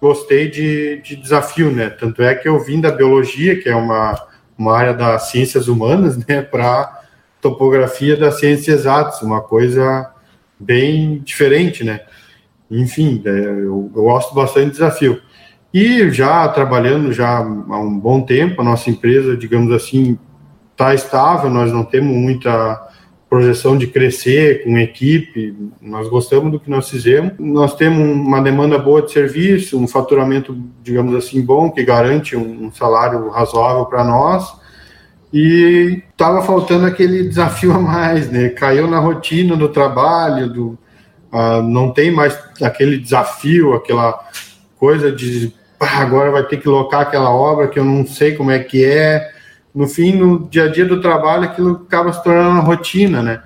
gostei 0.00 0.50
de, 0.50 1.00
de 1.02 1.16
desafio, 1.16 1.70
né? 1.70 1.90
Tanto 1.90 2.22
é 2.22 2.34
que 2.34 2.48
eu 2.48 2.58
vim 2.58 2.80
da 2.80 2.90
biologia, 2.90 3.60
que 3.60 3.68
é 3.68 3.76
uma, 3.76 4.20
uma 4.56 4.76
área 4.76 4.94
das 4.94 5.30
ciências 5.30 5.68
humanas, 5.68 6.16
né, 6.16 6.42
para 6.50 7.02
topografia 7.40 8.16
das 8.16 8.38
ciências 8.38 8.80
exatas, 8.80 9.20
uma 9.22 9.40
coisa 9.40 10.10
bem 10.58 11.18
diferente, 11.18 11.84
né? 11.84 12.00
enfim, 12.72 13.22
é, 13.24 13.30
eu, 13.30 13.90
eu 13.94 14.02
gosto 14.02 14.34
bastante 14.34 14.66
de 14.66 14.72
desafio. 14.72 15.20
E 15.72 16.10
já 16.10 16.48
trabalhando 16.48 17.12
já 17.12 17.38
há 17.38 17.42
um 17.42 17.98
bom 17.98 18.22
tempo, 18.22 18.60
a 18.60 18.64
nossa 18.64 18.90
empresa, 18.90 19.36
digamos 19.36 19.72
assim, 19.72 20.18
está 20.72 20.94
estável, 20.94 21.50
nós 21.50 21.70
não 21.70 21.84
temos 21.84 22.16
muita 22.16 22.88
projeção 23.32 23.78
de 23.78 23.86
crescer 23.86 24.62
com 24.62 24.76
equipe, 24.76 25.56
nós 25.80 26.06
gostamos 26.06 26.52
do 26.52 26.60
que 26.60 26.68
nós 26.68 26.90
fizemos. 26.90 27.32
Nós 27.38 27.74
temos 27.74 27.98
uma 27.98 28.42
demanda 28.42 28.76
boa 28.76 29.00
de 29.00 29.10
serviço, 29.10 29.80
um 29.80 29.88
faturamento, 29.88 30.54
digamos 30.82 31.14
assim, 31.14 31.40
bom, 31.40 31.70
que 31.70 31.82
garante 31.82 32.36
um 32.36 32.70
salário 32.70 33.30
razoável 33.30 33.86
para 33.86 34.04
nós. 34.04 34.52
E 35.32 36.02
estava 36.10 36.42
faltando 36.42 36.84
aquele 36.84 37.26
desafio 37.26 37.72
a 37.72 37.78
mais, 37.78 38.30
né? 38.30 38.50
Caiu 38.50 38.86
na 38.86 38.98
rotina 38.98 39.56
do 39.56 39.70
trabalho, 39.70 40.52
do, 40.52 40.78
Uh, 41.32 41.62
não 41.62 41.90
tem 41.90 42.10
mais 42.10 42.38
aquele 42.60 42.98
desafio, 42.98 43.72
aquela 43.72 44.22
coisa 44.78 45.10
de 45.10 45.50
ah, 45.80 46.02
agora 46.02 46.30
vai 46.30 46.46
ter 46.46 46.58
que 46.58 46.68
locar 46.68 47.00
aquela 47.00 47.30
obra 47.30 47.68
que 47.68 47.78
eu 47.78 47.84
não 47.86 48.06
sei 48.06 48.34
como 48.34 48.50
é 48.50 48.58
que 48.58 48.84
é. 48.84 49.32
No 49.74 49.86
fim, 49.88 50.12
no 50.12 50.48
dia 50.48 50.64
a 50.64 50.68
dia 50.68 50.84
do 50.84 51.00
trabalho, 51.00 51.44
aquilo 51.44 51.82
acaba 51.86 52.12
se 52.12 52.22
tornando 52.22 52.50
uma 52.50 52.60
rotina, 52.62 53.22
né? 53.22 53.42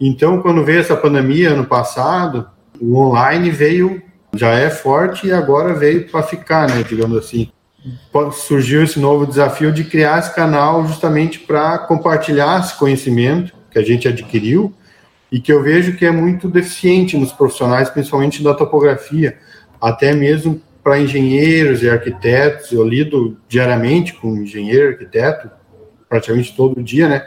Então, 0.00 0.40
quando 0.40 0.64
veio 0.64 0.80
essa 0.80 0.96
pandemia 0.96 1.50
ano 1.50 1.64
passado, 1.64 2.48
o 2.80 2.96
online 2.96 3.50
veio, 3.50 4.02
já 4.34 4.50
é 4.52 4.70
forte 4.70 5.26
e 5.26 5.32
agora 5.32 5.74
veio 5.74 6.08
para 6.08 6.22
ficar, 6.22 6.68
né? 6.68 6.82
Digamos 6.82 7.18
assim. 7.18 7.50
Surgiu 8.32 8.82
esse 8.82 8.98
novo 8.98 9.26
desafio 9.26 9.70
de 9.70 9.84
criar 9.84 10.18
esse 10.18 10.34
canal 10.34 10.86
justamente 10.86 11.38
para 11.38 11.78
compartilhar 11.78 12.60
esse 12.60 12.76
conhecimento 12.76 13.54
que 13.70 13.78
a 13.78 13.82
gente 13.82 14.08
adquiriu 14.08 14.74
e 15.30 15.40
que 15.40 15.52
eu 15.52 15.62
vejo 15.62 15.96
que 15.96 16.04
é 16.04 16.10
muito 16.10 16.48
deficiente 16.48 17.16
nos 17.16 17.32
profissionais, 17.32 17.90
principalmente 17.90 18.42
da 18.42 18.54
topografia, 18.54 19.38
até 19.80 20.14
mesmo 20.14 20.60
para 20.82 20.98
engenheiros 20.98 21.82
e 21.82 21.90
arquitetos. 21.90 22.72
Eu 22.72 22.86
lido 22.86 23.36
diariamente 23.48 24.14
com 24.14 24.36
engenheiro, 24.36 24.90
arquiteto, 24.90 25.50
praticamente 26.16 26.54
todo 26.56 26.82
dia, 26.82 27.08
né? 27.08 27.26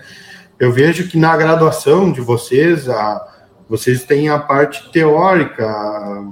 Eu 0.60 0.72
vejo 0.72 1.08
que 1.08 1.18
na 1.18 1.36
graduação 1.38 2.12
de 2.12 2.22
vocês, 2.22 2.90
a, 2.90 3.28
vocês 3.68 4.04
têm 4.04 4.30
a 4.30 4.38
parte 4.38 4.92
teórica, 4.92 5.66
a, 5.66 6.32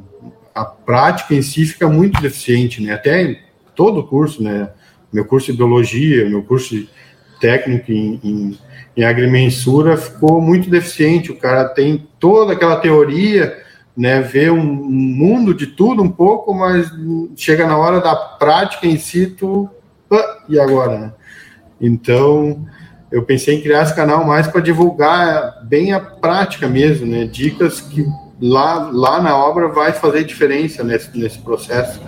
a 0.54 0.66
prática 0.66 1.34
em 1.34 1.42
si 1.42 1.66
fica 1.66 1.88
muito 1.88 2.22
deficiente, 2.22 2.82
né? 2.82 2.94
Até 2.94 3.40
todo 3.76 4.02
o 4.02 4.08
curso, 4.08 4.44
né? 4.44 4.70
Meu 5.12 5.26
curso 5.26 5.52
de 5.52 5.58
biologia, 5.58 6.30
meu 6.30 6.44
curso 6.44 6.88
técnico 7.40 7.92
em, 7.92 8.20
em 8.24 8.58
em 8.98 9.04
agrimensura 9.04 9.96
ficou 9.96 10.42
muito 10.42 10.72
deficiente. 10.72 11.32
O 11.32 11.38
cara 11.38 11.66
tem 11.66 12.08
toda 12.20 12.54
aquela 12.54 12.78
teoria, 12.78 13.56
né, 13.96 14.22
vê 14.22 14.50
um 14.50 14.64
mundo 14.64 15.54
de 15.54 15.68
tudo 15.68 16.02
um 16.02 16.10
pouco, 16.10 16.54
mas 16.54 16.92
chega 17.36 17.68
na 17.68 17.78
hora 17.78 18.02
da 18.02 18.16
prática 18.16 18.88
em 18.88 18.98
si, 18.98 19.28
tu, 19.28 19.70
e 20.50 20.60
agora, 20.60 20.98
né? 20.98 21.14
Então, 21.80 22.66
eu 23.12 23.24
pensei 23.24 23.56
em 23.56 23.62
criar 23.62 23.84
esse 23.84 23.96
canal 23.96 24.26
mais 24.26 24.48
para 24.48 24.62
divulgar 24.62 25.64
bem 25.64 25.94
a 25.94 26.00
prática 26.00 26.68
mesmo, 26.68 27.06
né? 27.06 27.26
Dicas 27.26 27.80
que 27.80 28.06
lá, 28.40 28.90
lá 28.92 29.22
na 29.22 29.38
obra 29.38 29.68
vai 29.70 29.94
fazer 29.94 30.24
diferença 30.24 30.84
nesse, 30.84 31.18
nesse 31.18 31.40
processo, 31.40 32.02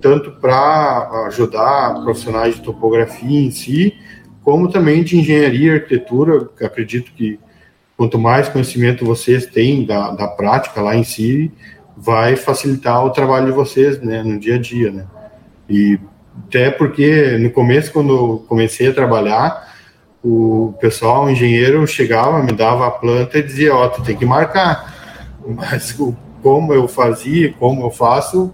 tanto 0.00 0.32
para 0.32 1.26
ajudar 1.26 2.02
profissionais 2.02 2.56
de 2.56 2.62
topografia 2.62 3.40
em 3.40 3.50
si, 3.50 3.94
como 4.42 4.70
também 4.70 5.02
de 5.02 5.18
engenharia 5.18 5.72
e 5.72 5.74
arquitetura. 5.74 6.48
Acredito 6.60 7.12
que 7.12 7.40
quanto 7.96 8.18
mais 8.18 8.48
conhecimento 8.48 9.04
vocês 9.04 9.46
têm 9.46 9.84
da, 9.84 10.10
da 10.12 10.28
prática 10.28 10.80
lá 10.80 10.94
em 10.94 11.04
si, 11.04 11.50
vai 11.96 12.36
facilitar 12.36 13.04
o 13.04 13.10
trabalho 13.10 13.46
de 13.46 13.52
vocês 13.52 14.00
né, 14.00 14.22
no 14.22 14.38
dia 14.38 14.56
a 14.56 14.58
dia. 14.58 14.90
Né? 14.90 15.06
E 15.68 15.98
até 16.46 16.70
porque 16.70 17.38
no 17.38 17.50
começo, 17.50 17.92
quando 17.92 18.44
comecei 18.48 18.88
a 18.88 18.94
trabalhar, 18.94 19.72
o 20.22 20.74
pessoal, 20.80 21.24
o 21.24 21.30
engenheiro, 21.30 21.86
chegava, 21.86 22.42
me 22.42 22.52
dava 22.52 22.86
a 22.86 22.90
planta 22.90 23.38
e 23.38 23.42
dizia: 23.42 23.74
Ó, 23.74 23.84
oh, 23.84 23.90
tu 23.90 24.02
tem 24.02 24.16
que 24.16 24.24
marcar. 24.24 24.94
Mas 25.46 25.96
como 26.42 26.72
eu 26.72 26.88
fazia, 26.88 27.52
como 27.52 27.84
eu 27.84 27.90
faço, 27.90 28.52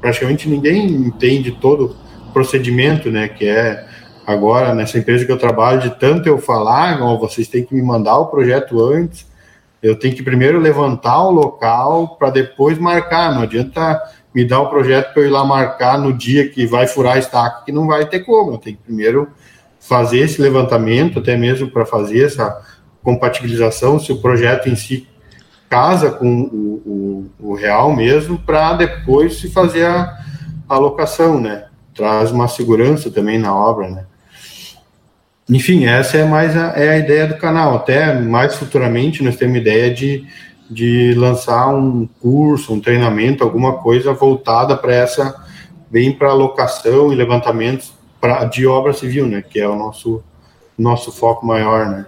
praticamente 0.00 0.48
ninguém 0.48 0.86
entende 0.86 1.52
todo 1.52 1.96
o 2.28 2.32
procedimento, 2.32 3.10
né? 3.10 3.28
Que 3.28 3.46
é 3.48 3.86
agora 4.26 4.74
nessa 4.74 4.98
empresa 4.98 5.24
que 5.24 5.32
eu 5.32 5.38
trabalho, 5.38 5.80
de 5.80 5.98
tanto 5.98 6.28
eu 6.28 6.38
falar, 6.38 6.98
não, 6.98 7.18
vocês 7.18 7.48
têm 7.48 7.64
que 7.64 7.74
me 7.74 7.82
mandar 7.82 8.18
o 8.18 8.26
projeto 8.26 8.80
antes, 8.80 9.26
eu 9.82 9.98
tenho 9.98 10.14
que 10.14 10.22
primeiro 10.22 10.58
levantar 10.58 11.22
o 11.24 11.30
local 11.30 12.16
para 12.16 12.30
depois 12.30 12.78
marcar. 12.78 13.34
Não 13.34 13.42
adianta 13.42 14.00
me 14.34 14.44
dar 14.44 14.60
o 14.60 14.68
projeto 14.68 15.12
para 15.12 15.22
eu 15.22 15.26
ir 15.28 15.30
lá 15.30 15.44
marcar 15.44 15.98
no 15.98 16.12
dia 16.12 16.48
que 16.48 16.66
vai 16.66 16.86
furar 16.86 17.14
a 17.14 17.18
estaca, 17.18 17.64
que 17.64 17.70
não 17.70 17.86
vai 17.86 18.06
ter 18.06 18.20
como. 18.20 18.52
Eu 18.52 18.58
tenho 18.58 18.76
que 18.76 18.82
primeiro 18.82 19.28
fazer 19.78 20.18
esse 20.18 20.40
levantamento, 20.40 21.18
até 21.20 21.36
mesmo 21.36 21.70
para 21.70 21.86
fazer 21.86 22.24
essa 22.24 22.60
compatibilização, 23.02 24.00
se 24.00 24.10
o 24.10 24.20
projeto 24.20 24.68
em 24.68 24.74
si 24.74 25.06
casa 25.68 26.10
com 26.10 26.42
o, 26.42 27.30
o, 27.40 27.50
o 27.50 27.54
real 27.54 27.94
mesmo, 27.94 28.38
para 28.38 28.74
depois 28.74 29.38
se 29.38 29.50
fazer 29.50 29.86
a 29.86 30.18
alocação, 30.68 31.40
né? 31.40 31.66
Traz 31.94 32.30
uma 32.30 32.48
segurança 32.48 33.10
também 33.10 33.38
na 33.38 33.54
obra, 33.54 33.88
né? 33.88 34.06
Enfim, 35.48 35.84
essa 35.84 36.16
é 36.16 36.24
mais 36.24 36.56
a, 36.56 36.72
é 36.76 36.88
a 36.88 36.98
ideia 36.98 37.26
do 37.26 37.36
canal. 37.36 37.76
Até 37.76 38.18
mais 38.18 38.54
futuramente 38.54 39.22
nós 39.22 39.36
temos 39.36 39.58
ideia 39.58 39.92
de, 39.92 40.26
de 40.70 41.14
lançar 41.14 41.68
um 41.68 42.06
curso, 42.20 42.72
um 42.72 42.80
treinamento, 42.80 43.44
alguma 43.44 43.74
coisa 43.74 44.12
voltada 44.12 44.76
para 44.76 44.94
essa, 44.94 45.34
bem 45.90 46.12
para 46.12 46.30
alocação 46.30 47.12
e 47.12 47.16
levantamentos 47.16 47.92
pra, 48.20 48.44
de 48.44 48.66
obra 48.66 48.92
civil, 48.92 49.26
né? 49.26 49.42
Que 49.42 49.60
é 49.60 49.68
o 49.68 49.76
nosso, 49.76 50.22
nosso 50.78 51.12
foco 51.12 51.46
maior, 51.46 51.86
né? 51.86 52.06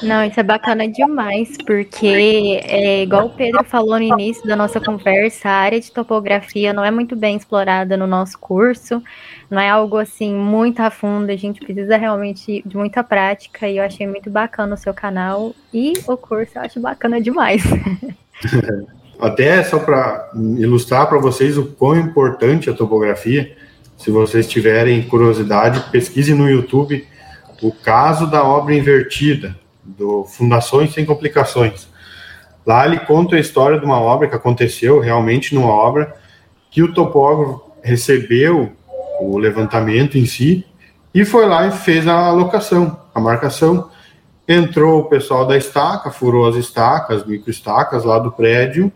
Não, 0.00 0.24
isso 0.24 0.38
é 0.38 0.42
bacana 0.42 0.88
demais, 0.88 1.56
porque 1.66 2.60
é 2.64 3.02
igual 3.02 3.26
o 3.26 3.30
Pedro 3.30 3.62
falou 3.64 3.98
no 3.98 4.02
início 4.02 4.46
da 4.46 4.56
nossa 4.56 4.80
conversa, 4.80 5.48
a 5.48 5.52
área 5.52 5.80
de 5.80 5.90
topografia 5.92 6.72
não 6.72 6.84
é 6.84 6.90
muito 6.90 7.14
bem 7.14 7.36
explorada 7.36 7.96
no 7.96 8.06
nosso 8.06 8.38
curso, 8.38 9.02
não 9.50 9.60
é 9.60 9.68
algo 9.68 9.98
assim 9.98 10.34
muito 10.34 10.80
a 10.80 10.90
fundo, 10.90 11.30
a 11.30 11.36
gente 11.36 11.60
precisa 11.60 11.96
realmente 11.96 12.62
de 12.64 12.76
muita 12.76 13.04
prática 13.04 13.68
e 13.68 13.78
eu 13.78 13.84
achei 13.84 14.06
muito 14.06 14.30
bacana 14.30 14.74
o 14.74 14.78
seu 14.78 14.94
canal 14.94 15.54
e 15.72 15.92
o 16.06 16.16
curso 16.16 16.52
eu 16.56 16.62
acho 16.62 16.80
bacana 16.80 17.20
demais. 17.20 17.62
Até 19.20 19.62
só 19.62 19.78
para 19.78 20.30
ilustrar 20.34 21.08
para 21.08 21.18
vocês 21.18 21.56
o 21.56 21.66
quão 21.66 21.96
importante 21.96 22.68
a 22.68 22.74
topografia, 22.74 23.56
se 23.96 24.10
vocês 24.10 24.48
tiverem 24.48 25.02
curiosidade, 25.02 25.90
pesquise 25.92 26.34
no 26.34 26.50
YouTube 26.50 27.06
o 27.62 27.70
caso 27.70 28.28
da 28.28 28.42
obra 28.42 28.74
invertida 28.74 29.61
do 29.82 30.24
Fundações 30.24 30.92
Sem 30.92 31.04
Complicações. 31.04 31.88
Lá 32.64 32.86
ele 32.86 33.00
conta 33.00 33.36
a 33.36 33.40
história 33.40 33.78
de 33.78 33.84
uma 33.84 34.00
obra 34.00 34.28
que 34.28 34.36
aconteceu 34.36 35.00
realmente 35.00 35.54
numa 35.54 35.72
obra 35.72 36.14
que 36.70 36.82
o 36.82 36.92
topógrafo 36.92 37.72
recebeu 37.82 38.72
o 39.20 39.36
levantamento 39.38 40.16
em 40.16 40.24
si 40.24 40.64
e 41.14 41.24
foi 41.24 41.46
lá 41.46 41.66
e 41.66 41.72
fez 41.72 42.06
a 42.06 42.26
alocação, 42.26 42.98
a 43.14 43.20
marcação. 43.20 43.90
Entrou 44.48 45.00
o 45.00 45.04
pessoal 45.04 45.46
da 45.46 45.56
estaca, 45.56 46.10
furou 46.10 46.48
as 46.48 46.56
estacas, 46.56 47.26
microestacas 47.26 48.04
lá 48.04 48.18
do 48.18 48.32
prédio 48.32 48.92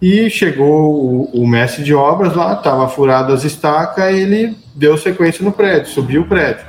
e 0.00 0.28
chegou 0.28 0.94
o, 0.94 1.42
o 1.42 1.46
mestre 1.46 1.82
de 1.82 1.94
obras 1.94 2.34
lá, 2.34 2.54
estava 2.54 2.88
furado 2.88 3.32
as 3.32 3.44
estacas, 3.44 4.14
ele 4.14 4.56
deu 4.74 4.98
sequência 4.98 5.44
no 5.44 5.52
prédio, 5.52 5.90
subiu 5.90 6.22
o 6.22 6.26
prédio. 6.26 6.66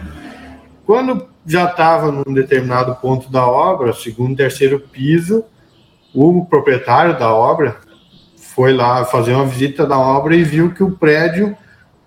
Quando 0.85 1.27
já 1.45 1.65
estava 1.65 2.11
num 2.11 2.33
determinado 2.33 2.95
ponto 2.95 3.31
da 3.31 3.45
obra, 3.45 3.93
segundo, 3.93 4.35
terceiro 4.35 4.79
piso, 4.79 5.45
o 6.13 6.45
proprietário 6.45 7.17
da 7.19 7.33
obra 7.33 7.77
foi 8.37 8.73
lá 8.73 9.05
fazer 9.05 9.33
uma 9.33 9.45
visita 9.45 9.85
da 9.85 9.97
obra 9.97 10.35
e 10.35 10.43
viu 10.43 10.73
que 10.73 10.81
o 10.81 10.91
prédio, 10.91 11.55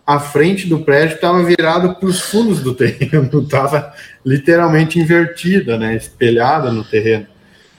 a 0.07 0.18
frente 0.18 0.66
do 0.66 0.80
prédio 0.80 1.16
estava 1.16 1.42
virado 1.45 1.95
para 1.95 2.09
os 2.09 2.21
fundos 2.21 2.62
do 2.62 2.73
terreno, 2.75 3.40
estava 3.40 3.92
literalmente 4.25 4.99
invertida, 4.99 5.78
né, 5.78 5.95
espelhada 5.95 6.73
no 6.73 6.83
terreno. 6.83 7.26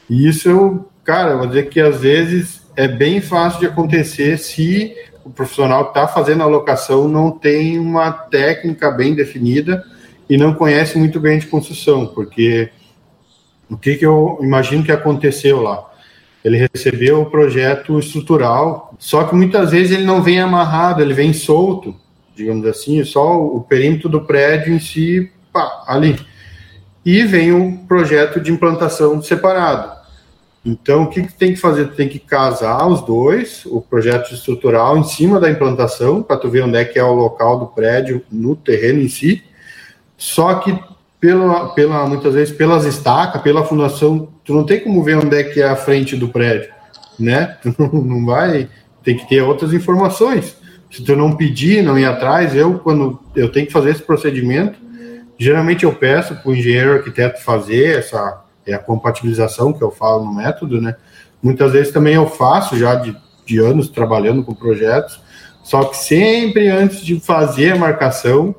E 0.10 0.28
isso, 0.28 0.86
cara, 1.04 1.32
eu 1.32 1.39
vou 1.39 1.48
dizer 1.48 1.68
que 1.70 1.80
às 1.80 2.00
vezes 2.00 2.62
é 2.75 2.88
bem 2.88 3.20
fácil 3.20 3.60
de 3.60 3.66
acontecer 3.66 4.38
se 4.38 4.96
o 5.25 5.30
profissional 5.30 5.86
que 5.86 5.89
está 5.89 6.08
fazendo 6.08 6.44
a 6.44 6.48
locação 6.48 7.08
não 7.08 7.32
tem 7.32 7.78
uma 7.78 8.12
técnica 8.12 8.89
bem 8.89 9.13
definida 9.13 9.84
e 10.29 10.38
não 10.38 10.53
conhece 10.53 10.98
muito 10.98 11.19
bem 11.19 11.39
de 11.39 11.48
construção, 11.48 12.05
porque 12.05 12.69
o 13.69 13.75
que, 13.75 13.95
que 13.95 14.05
eu 14.05 14.38
imagino 14.41 14.83
que 14.83 14.91
aconteceu 14.91 15.62
lá? 15.62 15.89
Ele 16.43 16.67
recebeu 16.74 17.21
o 17.21 17.25
projeto 17.25 17.98
estrutural, 18.00 18.93
só 19.00 19.24
que 19.24 19.36
muitas 19.36 19.71
vezes 19.71 19.91
ele 19.91 20.05
não 20.05 20.21
vem 20.21 20.39
amarrado, 20.39 21.01
ele 21.01 21.13
vem 21.13 21.33
solto, 21.33 21.95
digamos 22.36 22.65
assim, 22.65 23.03
só 23.03 23.38
o 23.41 23.62
perímetro 23.62 24.07
do 24.07 24.21
prédio 24.21 24.74
em 24.74 24.79
si, 24.79 25.31
pá, 25.51 25.83
ali. 25.88 26.17
E 27.05 27.24
vem 27.24 27.51
o 27.51 27.79
projeto 27.88 28.39
de 28.39 28.51
implantação 28.51 29.21
separado. 29.21 30.00
Então, 30.63 31.03
o 31.03 31.07
que, 31.07 31.24
que 31.24 31.33
tem 31.33 31.53
que 31.53 31.59
fazer? 31.59 31.91
Tem 31.93 32.07
que 32.07 32.19
casar 32.19 32.86
os 32.88 33.01
dois, 33.01 33.65
o 33.65 33.81
projeto 33.81 34.33
estrutural 34.33 34.98
em 34.98 35.03
cima 35.03 35.39
da 35.39 35.50
implantação, 35.50 36.21
para 36.21 36.38
tu 36.38 36.50
ver 36.50 36.63
onde 36.63 36.77
é 36.77 36.86
que 36.86 37.00
é 37.00 37.03
o 37.03 37.13
local 37.13 37.59
do 37.59 37.67
prédio 37.67 38.21
no 38.31 38.55
terreno 38.55 39.01
em 39.01 39.07
si. 39.07 39.43
Só 40.19 40.55
que 40.55 40.77
pela, 41.19 41.73
pela, 41.73 42.05
muitas 42.05 42.33
vezes 42.33 42.53
pelas 42.55 42.85
estacas, 42.85 43.41
pela 43.41 43.63
fundação, 43.63 44.27
tu 44.43 44.53
não 44.53 44.65
tem 44.65 44.81
como 44.81 45.01
ver 45.01 45.17
onde 45.17 45.35
é 45.35 45.43
que 45.43 45.61
é 45.61 45.67
a 45.67 45.75
frente 45.75 46.15
do 46.15 46.27
prédio, 46.27 46.69
né? 47.17 47.57
Tu 47.63 47.73
não, 47.79 48.25
vai, 48.25 48.69
tem 49.01 49.15
que 49.17 49.27
ter 49.27 49.41
outras 49.41 49.73
informações. 49.73 50.57
Se 50.91 51.03
tu 51.03 51.15
não 51.15 51.35
pedir, 51.35 51.81
não 51.81 51.97
ir 51.97 52.05
atrás, 52.05 52.53
eu 52.53 52.79
quando 52.79 53.19
eu 53.35 53.49
tenho 53.49 53.65
que 53.65 53.71
fazer 53.71 53.91
esse 53.91 54.01
procedimento, 54.01 54.77
geralmente 55.38 55.85
eu 55.85 55.93
peço 55.93 56.35
para 56.35 56.51
o 56.51 56.55
engenheiro 56.55 56.93
arquiteto 56.93 57.41
fazer 57.41 57.97
essa 57.99 58.43
é 58.65 58.73
a 58.73 58.79
compatibilização 58.79 59.73
que 59.73 59.81
eu 59.81 59.89
falo 59.89 60.25
no 60.25 60.33
método, 60.33 60.81
né? 60.81 60.95
Muitas 61.41 61.71
vezes 61.71 61.93
também 61.93 62.15
eu 62.15 62.27
faço 62.27 62.77
já 62.77 62.95
de, 62.95 63.15
de 63.45 63.57
anos 63.57 63.88
trabalhando 63.88 64.43
com 64.43 64.53
projetos, 64.53 65.19
só 65.63 65.85
que 65.85 65.97
sempre 65.97 66.67
antes 66.67 67.01
de 67.01 67.19
fazer 67.19 67.71
a 67.71 67.77
marcação, 67.77 68.53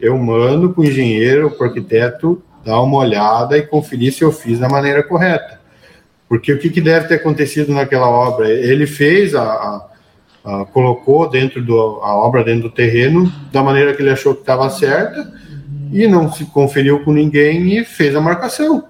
eu 0.00 0.16
mando 0.18 0.70
para 0.70 0.82
o 0.82 0.84
engenheiro, 0.84 1.50
para 1.50 1.66
o 1.66 1.68
arquiteto, 1.68 2.42
dar 2.64 2.80
uma 2.80 2.98
olhada 2.98 3.56
e 3.56 3.62
conferir 3.62 4.12
se 4.12 4.22
eu 4.22 4.32
fiz 4.32 4.58
da 4.58 4.68
maneira 4.68 5.02
correta. 5.02 5.60
Porque 6.28 6.52
o 6.52 6.58
que, 6.58 6.70
que 6.70 6.80
deve 6.80 7.06
ter 7.06 7.14
acontecido 7.16 7.72
naquela 7.72 8.08
obra? 8.08 8.50
Ele 8.50 8.86
fez 8.86 9.34
a, 9.34 9.86
a, 10.44 10.64
colocou 10.72 11.28
dentro 11.28 11.62
do 11.62 12.00
a 12.02 12.14
obra 12.14 12.42
dentro 12.42 12.68
do 12.68 12.74
terreno 12.74 13.32
da 13.52 13.62
maneira 13.62 13.94
que 13.94 14.02
ele 14.02 14.10
achou 14.10 14.34
que 14.34 14.40
estava 14.40 14.68
certa 14.70 15.32
e 15.92 16.06
não 16.06 16.32
se 16.32 16.44
conferiu 16.46 17.04
com 17.04 17.12
ninguém 17.12 17.78
e 17.78 17.84
fez 17.84 18.16
a 18.16 18.20
marcação. 18.20 18.84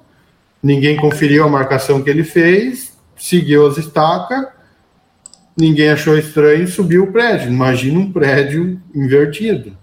Ninguém 0.63 0.97
conferiu 0.97 1.45
a 1.45 1.49
marcação 1.49 2.01
que 2.03 2.09
ele 2.09 2.25
fez, 2.25 2.97
seguiu 3.17 3.67
as 3.67 3.77
estacas, 3.77 4.47
ninguém 5.57 5.91
achou 5.91 6.17
estranho 6.17 6.65
e 6.65 6.69
subiu 6.69 7.05
o 7.05 7.13
prédio. 7.13 7.51
Imagina 7.51 8.01
um 8.01 8.11
prédio 8.11 8.81
invertido. 8.95 9.77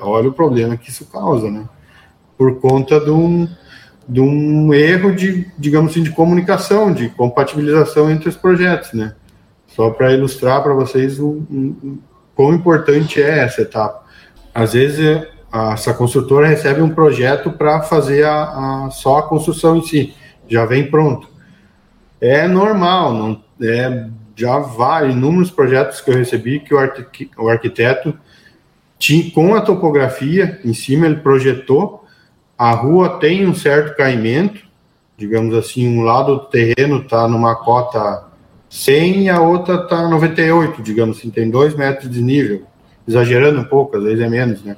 Olha 0.00 0.28
o 0.28 0.32
problema 0.32 0.76
que 0.76 0.90
isso 0.90 1.06
causa, 1.06 1.50
né? 1.50 1.68
Por 2.36 2.58
conta 2.60 2.98
de 2.98 3.10
um, 3.10 3.48
de 4.08 4.20
um 4.20 4.74
erro 4.74 5.14
de, 5.14 5.46
digamos 5.56 5.92
assim, 5.92 6.02
de 6.02 6.10
comunicação, 6.10 6.92
de 6.92 7.08
compatibilização 7.10 8.10
entre 8.10 8.28
os 8.28 8.36
projetos, 8.36 8.92
né? 8.92 9.14
Só 9.68 9.90
para 9.90 10.12
ilustrar 10.12 10.62
para 10.62 10.74
vocês 10.74 11.20
o, 11.20 11.46
quão 12.34 12.54
importante 12.54 13.22
é 13.22 13.38
essa 13.38 13.62
etapa. 13.62 14.04
Às 14.52 14.72
vezes, 14.72 15.26
essa 15.72 15.94
construtora 15.94 16.48
recebe 16.48 16.82
um 16.82 16.90
projeto 16.90 17.52
para 17.52 17.82
fazer 17.82 18.24
a, 18.24 18.86
a, 18.86 18.90
só 18.90 19.18
a 19.18 19.22
construção 19.22 19.76
em 19.76 19.82
si, 19.82 20.14
já 20.48 20.66
vem 20.66 20.90
pronto. 20.90 21.28
É 22.20 22.46
normal, 22.48 23.14
não, 23.14 23.42
é, 23.62 24.08
já 24.34 24.58
vai 24.58 25.10
inúmeros 25.10 25.50
projetos 25.50 26.00
que 26.00 26.10
eu 26.10 26.16
recebi 26.16 26.60
que 26.60 26.74
o, 26.74 26.78
arqu, 26.78 27.30
o 27.38 27.48
arquiteto 27.48 28.14
com 29.34 29.54
a 29.54 29.60
topografia 29.60 30.60
em 30.64 30.72
cima, 30.72 31.06
ele 31.06 31.16
projetou, 31.16 32.04
a 32.56 32.70
rua 32.70 33.18
tem 33.18 33.46
um 33.46 33.54
certo 33.54 33.96
caimento, 33.96 34.60
digamos 35.16 35.54
assim, 35.54 35.88
um 35.88 36.02
lado 36.02 36.36
do 36.36 36.44
terreno 36.46 36.98
está 36.98 37.26
numa 37.26 37.56
cota 37.56 38.24
100 38.70 39.24
e 39.24 39.28
a 39.28 39.40
outra 39.40 39.82
está 39.82 40.08
98, 40.08 40.82
digamos 40.82 41.18
assim, 41.18 41.30
tem 41.30 41.50
dois 41.50 41.74
metros 41.74 42.10
de 42.10 42.22
nível, 42.22 42.62
exagerando 43.06 43.60
um 43.60 43.64
pouco, 43.64 43.96
às 43.96 44.04
vezes 44.04 44.20
é 44.20 44.28
menos, 44.28 44.62
né? 44.62 44.76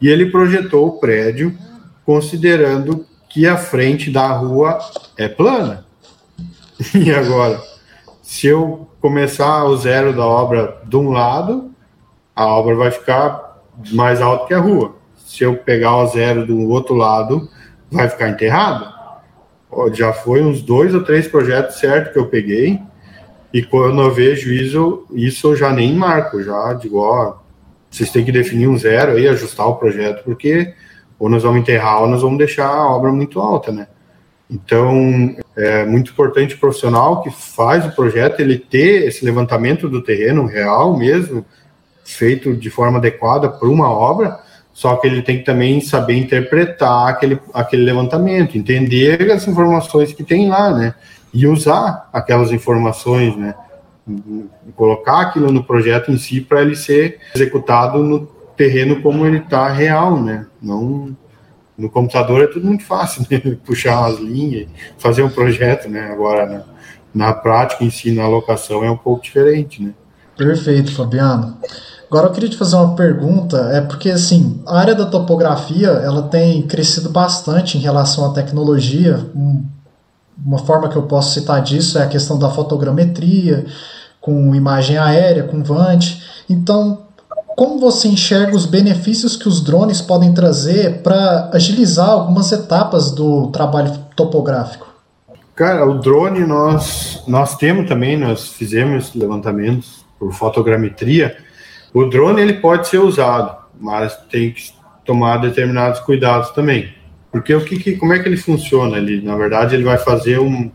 E 0.00 0.08
ele 0.08 0.30
projetou 0.30 0.88
o 0.88 0.98
prédio 0.98 1.56
considerando 2.04 3.06
que 3.28 3.46
a 3.46 3.56
frente 3.56 4.10
da 4.10 4.26
rua 4.28 4.78
é 5.16 5.28
plana. 5.28 5.86
E 6.94 7.12
agora, 7.12 7.60
se 8.22 8.46
eu 8.46 8.88
começar 9.00 9.64
o 9.64 9.76
zero 9.76 10.12
da 10.12 10.24
obra 10.24 10.80
de 10.86 10.96
um 10.96 11.10
lado, 11.10 11.72
a 12.38 12.46
obra 12.46 12.76
vai 12.76 12.92
ficar 12.92 13.60
mais 13.90 14.22
alta 14.22 14.46
que 14.46 14.54
a 14.54 14.60
rua. 14.60 14.94
Se 15.16 15.42
eu 15.42 15.56
pegar 15.56 15.96
o 15.96 16.06
zero 16.06 16.46
do 16.46 16.68
outro 16.68 16.94
lado, 16.94 17.48
vai 17.90 18.08
ficar 18.08 18.28
enterrado. 18.28 18.86
Já 19.92 20.12
foi 20.12 20.40
uns 20.40 20.62
dois 20.62 20.94
ou 20.94 21.02
três 21.02 21.26
projetos 21.26 21.80
certos 21.80 22.12
que 22.12 22.18
eu 22.18 22.26
peguei, 22.26 22.80
e 23.52 23.60
quando 23.60 24.00
eu 24.00 24.12
vejo 24.12 24.52
isso, 24.52 25.04
isso 25.10 25.48
eu 25.48 25.56
já 25.56 25.72
nem 25.72 25.92
marco, 25.96 26.40
já 26.40 26.72
digo, 26.74 26.98
ó, 27.00 27.38
vocês 27.90 28.08
têm 28.12 28.24
que 28.24 28.30
definir 28.30 28.68
um 28.68 28.78
zero 28.78 29.12
aí, 29.12 29.26
ajustar 29.26 29.66
o 29.66 29.74
projeto, 29.74 30.22
porque 30.22 30.72
ou 31.18 31.28
nós 31.28 31.42
vamos 31.42 31.58
enterrar 31.58 32.02
ou 32.02 32.08
nós 32.08 32.22
vamos 32.22 32.38
deixar 32.38 32.68
a 32.68 32.88
obra 32.88 33.10
muito 33.10 33.40
alta, 33.40 33.72
né? 33.72 33.88
Então, 34.48 35.34
é 35.56 35.84
muito 35.84 36.12
importante 36.12 36.54
o 36.54 36.58
profissional 36.58 37.20
que 37.20 37.30
faz 37.30 37.84
o 37.84 37.94
projeto, 37.96 38.38
ele 38.38 38.58
ter 38.58 39.08
esse 39.08 39.24
levantamento 39.24 39.88
do 39.88 40.00
terreno 40.02 40.46
real 40.46 40.96
mesmo, 40.96 41.44
feito 42.14 42.54
de 42.56 42.70
forma 42.70 42.98
adequada 42.98 43.48
para 43.48 43.68
uma 43.68 43.90
obra, 43.90 44.40
só 44.72 44.96
que 44.96 45.06
ele 45.06 45.22
tem 45.22 45.38
que 45.38 45.44
também 45.44 45.80
saber 45.80 46.16
interpretar 46.16 47.08
aquele, 47.08 47.38
aquele 47.52 47.82
levantamento, 47.82 48.56
entender 48.56 49.30
as 49.30 49.46
informações 49.46 50.12
que 50.12 50.22
tem 50.22 50.48
lá, 50.48 50.72
né? 50.72 50.94
E 51.34 51.46
usar 51.46 52.08
aquelas 52.12 52.52
informações, 52.52 53.36
né? 53.36 53.54
Colocar 54.76 55.20
aquilo 55.20 55.50
no 55.52 55.64
projeto 55.64 56.10
em 56.10 56.16
si 56.16 56.40
para 56.40 56.62
ele 56.62 56.76
ser 56.76 57.18
executado 57.34 58.02
no 58.02 58.26
terreno 58.56 59.02
como 59.02 59.26
ele 59.26 59.38
está 59.38 59.68
real, 59.68 60.22
né? 60.22 60.46
Não 60.62 61.16
no 61.76 61.88
computador 61.88 62.42
é 62.42 62.46
tudo 62.48 62.66
muito 62.66 62.84
fácil, 62.84 63.24
né? 63.30 63.40
puxar 63.64 64.04
as 64.06 64.18
linhas, 64.18 64.68
fazer 64.98 65.22
um 65.22 65.30
projeto, 65.30 65.88
né? 65.88 66.10
Agora 66.10 66.46
na, 66.46 66.64
na 67.26 67.32
prática 67.32 67.84
em 67.84 67.90
si, 67.90 68.10
na 68.10 68.26
locação 68.28 68.84
é 68.84 68.90
um 68.90 68.96
pouco 68.96 69.22
diferente, 69.22 69.82
né? 69.82 69.92
Perfeito, 70.38 70.92
Fabiano. 70.92 71.58
Agora 72.08 72.28
eu 72.28 72.32
queria 72.32 72.48
te 72.48 72.56
fazer 72.56 72.76
uma 72.76 72.94
pergunta, 72.94 73.58
é 73.72 73.82
porque 73.82 74.08
assim, 74.08 74.62
a 74.66 74.78
área 74.78 74.94
da 74.94 75.04
topografia, 75.04 75.88
ela 75.88 76.22
tem 76.22 76.62
crescido 76.62 77.10
bastante 77.10 77.76
em 77.76 77.80
relação 77.80 78.24
à 78.24 78.32
tecnologia. 78.32 79.20
Uma 80.42 80.58
forma 80.58 80.88
que 80.88 80.96
eu 80.96 81.02
posso 81.02 81.34
citar 81.34 81.60
disso 81.60 81.98
é 81.98 82.04
a 82.04 82.08
questão 82.08 82.38
da 82.38 82.48
fotogrametria, 82.48 83.66
com 84.20 84.54
imagem 84.54 84.96
aérea, 84.96 85.42
com 85.42 85.62
VANT. 85.62 86.22
Então, 86.48 87.02
como 87.56 87.78
você 87.78 88.08
enxerga 88.08 88.56
os 88.56 88.64
benefícios 88.64 89.36
que 89.36 89.48
os 89.48 89.60
drones 89.60 90.00
podem 90.00 90.32
trazer 90.32 91.02
para 91.02 91.50
agilizar 91.52 92.08
algumas 92.08 92.52
etapas 92.52 93.10
do 93.10 93.48
trabalho 93.48 93.92
topográfico? 94.14 94.86
Cara, 95.54 95.84
o 95.84 95.98
drone 95.98 96.46
nós 96.46 97.20
nós 97.26 97.56
temos 97.56 97.88
também, 97.88 98.16
nós 98.16 98.44
fizemos 98.44 99.12
levantamentos 99.12 100.07
por 100.18 100.32
fotogrametria 100.32 101.36
o 101.92 102.04
drone 102.04 102.40
ele 102.40 102.54
pode 102.54 102.88
ser 102.88 102.98
usado, 102.98 103.56
mas 103.80 104.16
tem 104.30 104.52
que 104.52 104.72
tomar 105.04 105.38
determinados 105.38 106.00
cuidados 106.00 106.50
também. 106.50 106.94
Porque 107.32 107.54
o 107.54 107.64
que, 107.64 107.78
que 107.78 107.96
como 107.96 108.12
é 108.12 108.18
que 108.18 108.28
ele 108.28 108.36
funciona? 108.36 108.98
Ele, 108.98 109.22
na 109.22 109.36
verdade, 109.36 109.74
ele 109.74 109.84
vai 109.84 109.98
fazer 109.98 110.38
um 110.38 110.70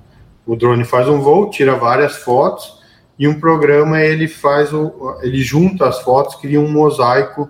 o 0.46 0.58
drone 0.58 0.84
faz 0.84 1.08
um 1.08 1.22
voo, 1.22 1.50
tira 1.50 1.76
várias 1.76 2.18
fotos 2.18 2.82
e 3.18 3.28
um 3.28 3.40
programa 3.40 4.02
ele 4.02 4.28
faz 4.28 4.74
o 4.74 5.18
ele 5.22 5.42
junta 5.42 5.88
as 5.88 6.02
fotos, 6.02 6.36
cria 6.36 6.60
um 6.60 6.70
mosaico 6.70 7.50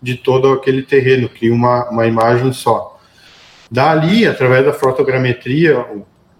de 0.00 0.16
todo 0.16 0.52
aquele 0.52 0.82
terreno, 0.82 1.28
cria 1.28 1.54
uma, 1.54 1.88
uma 1.88 2.06
imagem 2.06 2.52
só. 2.52 2.98
Dali, 3.70 4.26
através 4.26 4.64
da 4.64 4.72
fotogrametria, 4.72 5.86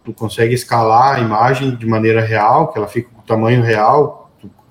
tu 0.04 0.12
consegue 0.12 0.54
escalar 0.54 1.16
a 1.16 1.20
imagem 1.20 1.76
de 1.76 1.86
maneira 1.86 2.20
real, 2.20 2.72
que 2.72 2.78
ela 2.78 2.88
fica 2.88 3.08
com 3.10 3.20
o 3.20 3.24
tamanho 3.24 3.62
real, 3.62 4.21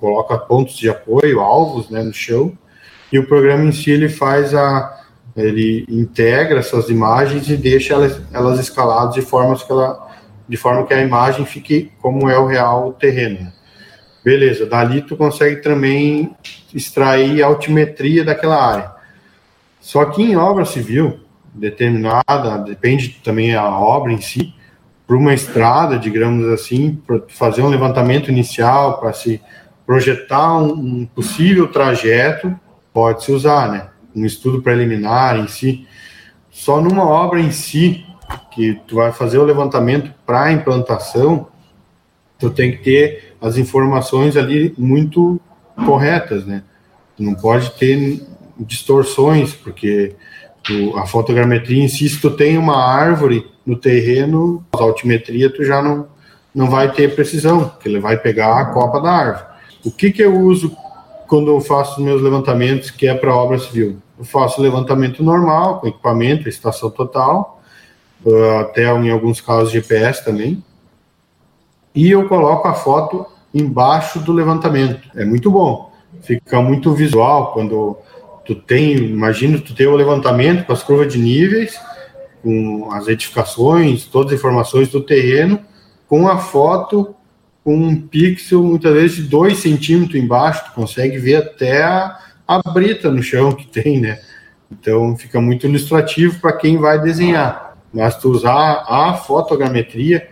coloca 0.01 0.37
pontos 0.37 0.75
de 0.75 0.89
apoio, 0.89 1.39
alvos 1.39 1.89
né, 1.89 2.01
no 2.01 2.13
chão, 2.13 2.51
e 3.13 3.19
o 3.19 3.27
programa 3.27 3.65
em 3.65 3.71
si 3.71 3.91
ele 3.91 4.09
faz 4.09 4.53
a 4.53 4.97
ele 5.37 5.85
integra 5.87 6.59
essas 6.59 6.89
imagens 6.89 7.47
e 7.49 7.55
deixa 7.55 7.93
elas, 7.93 8.19
elas 8.33 8.59
escaladas 8.59 9.13
de 9.13 9.21
forma 9.21 9.55
que 9.55 9.71
ela 9.71 10.11
de 10.49 10.57
forma 10.57 10.85
que 10.85 10.93
a 10.93 11.01
imagem 11.01 11.45
fique 11.45 11.93
como 12.01 12.29
é 12.29 12.37
o 12.37 12.45
real 12.45 12.91
terreno. 12.91 13.53
Beleza, 14.21 14.65
dali 14.65 15.01
tu 15.01 15.15
consegue 15.15 15.61
também 15.61 16.35
extrair 16.73 17.41
a 17.41 17.45
altimetria 17.45 18.25
daquela 18.25 18.61
área. 18.61 18.91
Só 19.79 20.03
que 20.03 20.21
em 20.21 20.35
obra 20.35 20.65
civil 20.65 21.21
determinada, 21.53 22.57
depende 22.65 23.21
também 23.23 23.55
a 23.55 23.69
obra 23.69 24.11
em 24.11 24.19
si, 24.19 24.53
para 25.07 25.17
uma 25.17 25.33
estrada, 25.33 25.97
digamos 25.97 26.47
assim, 26.47 27.01
para 27.05 27.21
fazer 27.27 27.61
um 27.61 27.69
levantamento 27.69 28.29
inicial, 28.29 28.99
para 28.99 29.11
se 29.13 29.41
projetar 29.91 30.55
um, 30.55 31.01
um 31.01 31.05
possível 31.05 31.67
trajeto, 31.67 32.57
pode-se 32.93 33.29
usar, 33.29 33.69
né? 33.69 33.89
Um 34.15 34.25
estudo 34.25 34.61
preliminar 34.61 35.37
em 35.37 35.49
si. 35.49 35.85
Só 36.49 36.79
numa 36.79 37.03
obra 37.03 37.41
em 37.41 37.51
si, 37.51 38.05
que 38.51 38.79
tu 38.87 38.95
vai 38.95 39.11
fazer 39.11 39.37
o 39.37 39.43
levantamento 39.43 40.13
para 40.25 40.43
a 40.43 40.51
implantação, 40.53 41.49
tu 42.39 42.49
tem 42.49 42.71
que 42.71 42.77
ter 42.77 43.35
as 43.41 43.57
informações 43.57 44.37
ali 44.37 44.73
muito 44.77 45.41
corretas, 45.85 46.45
né? 46.45 46.63
Tu 47.17 47.23
não 47.23 47.35
pode 47.35 47.71
ter 47.71 48.25
distorções, 48.57 49.53
porque 49.53 50.15
tu, 50.63 50.97
a 50.97 51.05
fotogrametria 51.05 51.83
em 51.83 51.89
si, 51.89 52.07
se 52.07 52.21
tu 52.21 52.31
tem 52.31 52.57
uma 52.57 52.81
árvore 52.81 53.45
no 53.65 53.75
terreno, 53.75 54.65
a 54.71 54.83
altimetria 54.83 55.49
tu 55.49 55.65
já 55.65 55.81
não, 55.81 56.07
não 56.55 56.69
vai 56.69 56.89
ter 56.93 57.13
precisão, 57.13 57.67
porque 57.67 57.89
ele 57.89 57.99
vai 57.99 58.15
pegar 58.15 58.57
a 58.57 58.65
copa 58.67 59.01
da 59.01 59.11
árvore. 59.11 59.50
O 59.83 59.91
que 59.91 60.11
que 60.11 60.21
eu 60.21 60.39
uso 60.39 60.75
quando 61.27 61.49
eu 61.49 61.59
faço 61.61 62.01
meus 62.01 62.21
levantamentos, 62.21 62.91
que 62.91 63.07
é 63.07 63.13
para 63.13 63.35
obra 63.35 63.57
civil? 63.57 63.97
Eu 64.17 64.25
faço 64.25 64.61
levantamento 64.61 65.23
normal, 65.23 65.79
com 65.79 65.87
equipamento, 65.87 66.47
estação 66.47 66.91
total, 66.91 67.61
uh, 68.23 68.59
até 68.59 68.83
em 68.83 69.09
alguns 69.09 69.41
casos 69.41 69.71
GPS 69.71 70.23
também, 70.23 70.63
e 71.95 72.11
eu 72.11 72.27
coloco 72.27 72.67
a 72.67 72.73
foto 72.73 73.25
embaixo 73.53 74.19
do 74.19 74.31
levantamento. 74.31 75.09
É 75.15 75.25
muito 75.25 75.49
bom, 75.49 75.91
fica 76.21 76.61
muito 76.61 76.93
visual 76.93 77.53
quando 77.53 77.97
tu 78.45 78.55
tem, 78.55 78.95
imagina 78.95 79.59
tu 79.59 79.73
ter 79.73 79.87
o 79.87 79.95
levantamento 79.95 80.65
com 80.65 80.73
as 80.73 80.83
curvas 80.83 81.11
de 81.11 81.19
níveis, 81.19 81.79
com 82.43 82.91
as 82.91 83.07
edificações, 83.07 84.05
todas 84.05 84.33
as 84.33 84.39
informações 84.39 84.89
do 84.89 85.01
terreno, 85.01 85.59
com 86.07 86.27
a 86.27 86.37
foto 86.37 87.15
com 87.63 87.75
um 87.75 87.95
pixel 87.99 88.63
muitas 88.63 88.93
vezes 88.93 89.15
de 89.17 89.23
2 89.23 89.57
centímetros 89.57 90.21
embaixo, 90.21 90.65
tu 90.65 90.71
consegue 90.73 91.17
ver 91.17 91.35
até 91.35 91.83
a, 91.83 92.17
a 92.47 92.71
brita 92.71 93.11
no 93.11 93.21
chão 93.21 93.51
que 93.51 93.67
tem, 93.67 93.99
né? 93.99 94.19
Então 94.71 95.15
fica 95.15 95.39
muito 95.39 95.67
ilustrativo 95.67 96.39
para 96.39 96.53
quem 96.53 96.77
vai 96.77 96.99
desenhar. 96.99 97.77
Mas 97.93 98.17
tu 98.17 98.29
usar 98.29 98.85
a 98.87 99.13
fotogrametria 99.13 100.29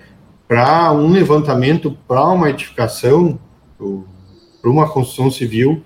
para 0.48 0.92
um 0.94 1.12
levantamento, 1.12 1.96
para 2.08 2.26
uma 2.28 2.50
edificação, 2.50 3.38
para 3.78 4.70
uma 4.72 4.89
construção 4.89 5.30
civil, 5.30 5.84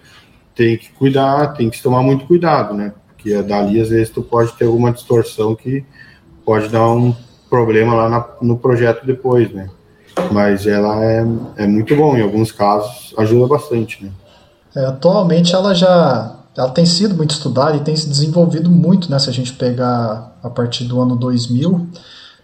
tem 0.55 0.77
que 0.77 0.91
cuidar, 0.91 1.47
tem 1.53 1.69
que 1.69 1.81
tomar 1.81 2.01
muito 2.01 2.25
cuidado, 2.25 2.73
né? 2.73 2.93
Porque 3.07 3.41
dali 3.41 3.81
às 3.81 3.89
vezes 3.89 4.09
tu 4.09 4.21
pode 4.21 4.53
ter 4.53 4.65
alguma 4.65 4.91
distorção 4.91 5.55
que 5.55 5.83
pode 6.45 6.69
dar 6.69 6.87
um 6.89 7.13
problema 7.49 7.95
lá 7.95 8.09
na, 8.09 8.27
no 8.41 8.57
projeto 8.57 9.05
depois, 9.05 9.51
né? 9.51 9.69
Mas 10.31 10.65
ela 10.67 11.03
é, 11.03 11.25
é 11.57 11.67
muito 11.67 11.95
bom, 11.95 12.15
em 12.15 12.21
alguns 12.21 12.51
casos 12.51 13.13
ajuda 13.17 13.47
bastante, 13.47 14.03
né? 14.03 14.11
É, 14.75 14.85
atualmente 14.85 15.53
ela 15.53 15.73
já 15.73 16.35
ela 16.55 16.69
tem 16.69 16.85
sido 16.85 17.15
muito 17.15 17.31
estudada 17.31 17.75
e 17.77 17.79
tem 17.79 17.95
se 17.95 18.07
desenvolvido 18.07 18.69
muito, 18.69 19.09
né? 19.09 19.17
Se 19.17 19.29
a 19.29 19.33
gente 19.33 19.53
pegar 19.53 20.37
a 20.41 20.49
partir 20.49 20.85
do 20.85 21.01
ano 21.01 21.15
2000, 21.15 21.87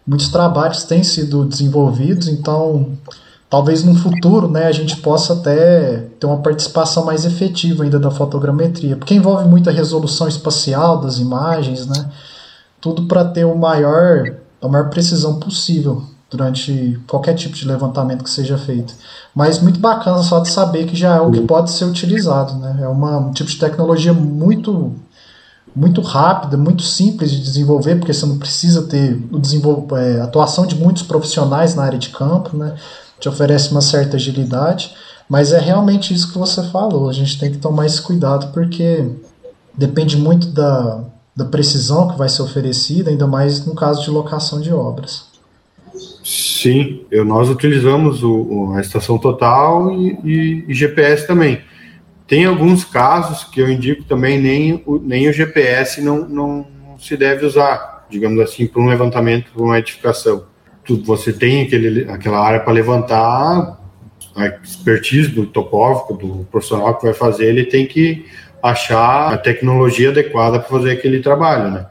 muitos 0.05 0.29
trabalhos 0.29 0.84
têm 0.84 1.03
sido 1.03 1.45
desenvolvidos, 1.45 2.27
então 2.27 2.97
talvez 3.49 3.84
no 3.84 3.95
futuro 3.95 4.49
né, 4.49 4.65
a 4.65 4.71
gente 4.71 4.97
possa 4.97 5.34
até 5.34 6.08
ter 6.19 6.25
uma 6.25 6.38
participação 6.38 7.05
mais 7.05 7.25
efetiva 7.25 7.84
ainda 7.84 7.99
da 7.99 8.10
fotogrametria, 8.12 8.95
porque 8.95 9.13
envolve 9.13 9.47
muita 9.47 9.71
resolução 9.71 10.27
espacial 10.27 11.01
das 11.01 11.19
imagens, 11.19 11.86
né? 11.86 12.10
Tudo 12.82 13.03
para 13.03 13.25
ter 13.25 13.45
o 13.45 13.55
maior, 13.55 14.36
a 14.62 14.67
maior 14.67 14.89
precisão 14.89 15.39
possível 15.39 16.03
durante 16.29 16.99
qualquer 17.07 17.33
tipo 17.33 17.55
de 17.55 17.67
levantamento 17.67 18.23
que 18.23 18.29
seja 18.29 18.57
feito. 18.57 18.93
Mas 19.33 19.59
muito 19.59 19.79
bacana 19.79 20.21
só 20.21 20.39
de 20.39 20.49
saber 20.49 20.85
que 20.85 20.95
já 20.95 21.15
é 21.15 21.21
o 21.21 21.31
que 21.31 21.41
pode 21.41 21.71
ser 21.71 21.85
utilizado, 21.85 22.53
né? 22.55 22.79
É 22.81 22.87
uma, 22.87 23.17
um 23.17 23.31
tipo 23.31 23.49
de 23.49 23.57
tecnologia 23.57 24.13
muito 24.13 24.93
muito 25.75 26.01
rápida, 26.01 26.57
muito 26.57 26.81
simples 26.81 27.31
de 27.31 27.39
desenvolver, 27.39 27.95
porque 27.95 28.13
você 28.13 28.25
não 28.25 28.39
precisa 28.39 28.83
ter 28.83 29.23
o 29.31 29.37
desenvol 29.37 29.87
é, 29.95 30.19
atuação 30.19 30.65
de 30.65 30.75
muitos 30.75 31.03
profissionais 31.03 31.75
na 31.75 31.83
área 31.83 31.99
de 31.99 32.09
campo, 32.09 32.57
né? 32.57 32.75
Te 33.19 33.29
oferece 33.29 33.71
uma 33.71 33.81
certa 33.81 34.17
agilidade, 34.17 34.93
mas 35.29 35.53
é 35.53 35.59
realmente 35.59 36.13
isso 36.13 36.31
que 36.31 36.37
você 36.37 36.63
falou. 36.63 37.09
A 37.09 37.13
gente 37.13 37.39
tem 37.39 37.51
que 37.51 37.57
tomar 37.59 37.85
esse 37.85 38.01
cuidado 38.01 38.51
porque 38.51 39.09
depende 39.77 40.17
muito 40.17 40.47
da, 40.47 41.03
da 41.35 41.45
precisão 41.45 42.09
que 42.09 42.17
vai 42.17 42.27
ser 42.27 42.41
oferecida, 42.41 43.09
ainda 43.09 43.27
mais 43.27 43.65
no 43.65 43.75
caso 43.75 44.01
de 44.01 44.09
locação 44.09 44.59
de 44.59 44.73
obras. 44.73 45.28
Sim, 46.23 47.05
eu, 47.10 47.23
nós 47.23 47.49
utilizamos 47.49 48.23
o, 48.23 48.73
a 48.75 48.82
estação 48.82 49.17
total 49.17 49.91
e, 49.93 50.17
e, 50.23 50.65
e, 50.67 50.73
GPS 50.73 51.25
também. 51.25 51.62
Tem 52.27 52.45
alguns 52.45 52.84
casos 52.84 53.45
que 53.45 53.60
eu 53.60 53.69
indico 53.69 54.03
também 54.03 54.39
nem 54.39 54.84
o, 54.86 54.99
nem 54.99 55.29
o 55.29 55.34
GPS 55.34 56.01
não, 56.01 56.27
não 56.27 56.67
se 56.99 57.15
deve 57.15 57.45
usar, 57.45 58.05
digamos 58.10 58.39
assim, 58.41 58.67
para 58.67 58.82
um 58.82 58.88
levantamento, 58.88 59.51
para 59.51 59.63
uma 59.63 59.79
edificação. 59.79 60.45
Tu, 60.84 61.01
você 61.03 61.32
tem 61.32 61.63
aquele, 61.63 62.10
aquela 62.10 62.39
área 62.39 62.60
para 62.60 62.73
levantar, 62.73 63.79
a 64.36 64.47
expertise 64.63 65.29
do 65.29 65.45
topógrafo, 65.45 66.13
do 66.13 66.47
profissional 66.51 66.95
que 66.97 67.05
vai 67.05 67.13
fazer, 67.13 67.45
ele 67.45 67.65
tem 67.65 67.86
que 67.86 68.25
achar 68.62 69.34
a 69.34 69.38
tecnologia 69.38 70.10
adequada 70.10 70.60
para 70.60 70.69
fazer 70.69 70.91
aquele 70.91 71.21
trabalho, 71.21 71.71
né? 71.71 71.88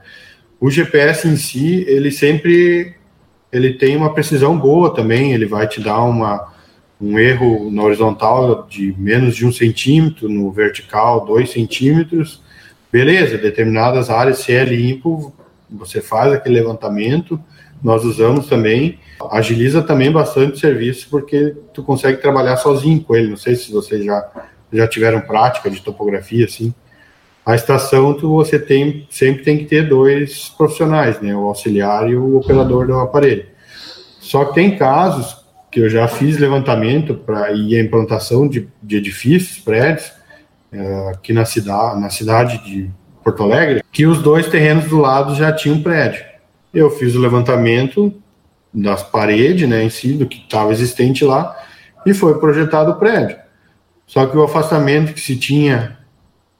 O 0.60 0.70
GPS 0.70 1.26
em 1.26 1.36
si, 1.36 1.84
ele 1.88 2.10
sempre 2.10 2.97
ele 3.52 3.74
tem 3.74 3.96
uma 3.96 4.12
precisão 4.12 4.58
boa 4.58 4.94
também, 4.94 5.32
ele 5.32 5.46
vai 5.46 5.66
te 5.66 5.80
dar 5.80 6.02
uma, 6.02 6.52
um 7.00 7.18
erro 7.18 7.70
na 7.70 7.82
horizontal 7.82 8.66
de 8.68 8.94
menos 8.98 9.34
de 9.36 9.46
um 9.46 9.52
centímetro, 9.52 10.28
no 10.28 10.50
vertical 10.50 11.24
dois 11.24 11.50
centímetros, 11.50 12.42
beleza, 12.92 13.38
determinadas 13.38 14.10
áreas, 14.10 14.38
se 14.38 14.52
é 14.52 14.64
limpo, 14.64 15.34
você 15.70 16.00
faz 16.00 16.32
aquele 16.32 16.56
levantamento, 16.56 17.40
nós 17.82 18.04
usamos 18.04 18.46
também, 18.46 18.98
agiliza 19.30 19.82
também 19.82 20.10
bastante 20.10 20.54
o 20.54 20.58
serviço, 20.58 21.08
porque 21.10 21.54
tu 21.72 21.82
consegue 21.82 22.20
trabalhar 22.20 22.56
sozinho 22.56 23.00
com 23.00 23.14
ele, 23.14 23.28
não 23.28 23.36
sei 23.36 23.54
se 23.54 23.70
vocês 23.70 24.04
já, 24.04 24.28
já 24.72 24.88
tiveram 24.88 25.20
prática 25.20 25.70
de 25.70 25.80
topografia, 25.80 26.44
assim, 26.44 26.74
a 27.48 27.54
estação 27.54 28.12
tu, 28.12 28.28
você 28.28 28.58
tem 28.58 29.06
sempre 29.08 29.42
tem 29.42 29.56
que 29.56 29.64
ter 29.64 29.88
dois 29.88 30.50
profissionais, 30.50 31.18
né, 31.22 31.34
o 31.34 31.46
auxiliar 31.46 32.06
e 32.10 32.14
o 32.14 32.36
operador 32.36 32.86
do 32.86 33.00
aparelho. 33.00 33.46
Só 34.20 34.44
que 34.44 34.54
tem 34.54 34.76
casos 34.76 35.46
que 35.70 35.80
eu 35.80 35.88
já 35.88 36.06
fiz 36.06 36.38
levantamento 36.38 37.14
para 37.14 37.50
ir 37.52 37.78
a 37.78 37.82
implantação 37.82 38.46
de, 38.46 38.68
de 38.82 38.96
edifícios, 38.98 39.60
prédios, 39.60 40.12
é, 40.70 41.08
aqui 41.08 41.32
na 41.32 41.46
cidade, 41.46 41.98
na 41.98 42.10
cidade 42.10 42.62
de 42.66 42.90
Porto 43.24 43.42
Alegre, 43.42 43.82
que 43.90 44.04
os 44.04 44.20
dois 44.20 44.46
terrenos 44.48 44.84
do 44.84 44.98
lado 44.98 45.34
já 45.34 45.50
tinham 45.50 45.80
prédio. 45.80 46.22
Eu 46.74 46.90
fiz 46.90 47.14
o 47.14 47.18
levantamento 47.18 48.12
das 48.74 49.02
paredes, 49.02 49.66
né, 49.66 49.82
em 49.82 49.88
si, 49.88 50.12
do 50.12 50.26
que 50.26 50.36
estava 50.36 50.70
existente 50.70 51.24
lá, 51.24 51.56
e 52.04 52.12
foi 52.12 52.38
projetado 52.38 52.90
o 52.90 52.96
prédio. 52.96 53.38
Só 54.06 54.26
que 54.26 54.36
o 54.36 54.42
afastamento 54.42 55.14
que 55.14 55.20
se 55.20 55.34
tinha 55.34 55.97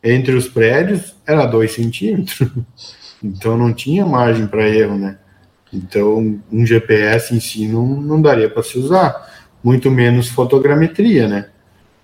entre 0.03 0.35
os 0.35 0.49
prédios 0.49 1.17
era 1.27 1.47
2 1.47 1.73
centímetros. 1.73 2.51
Então 3.23 3.57
não 3.57 3.73
tinha 3.73 4.07
margem 4.07 4.47
para 4.47 4.69
erro, 4.69 4.97
né? 4.97 5.19
Então 5.73 6.41
um 6.51 6.65
GPS 6.65 7.35
em 7.35 7.41
si 7.41 7.67
não, 7.67 7.85
não 7.85 8.23
daria 8.23 8.49
para 8.49 8.63
se 8.63 8.79
usar, 8.79 9.29
muito 9.63 9.91
menos 9.91 10.29
fotogrametria, 10.29 11.27
né? 11.27 11.49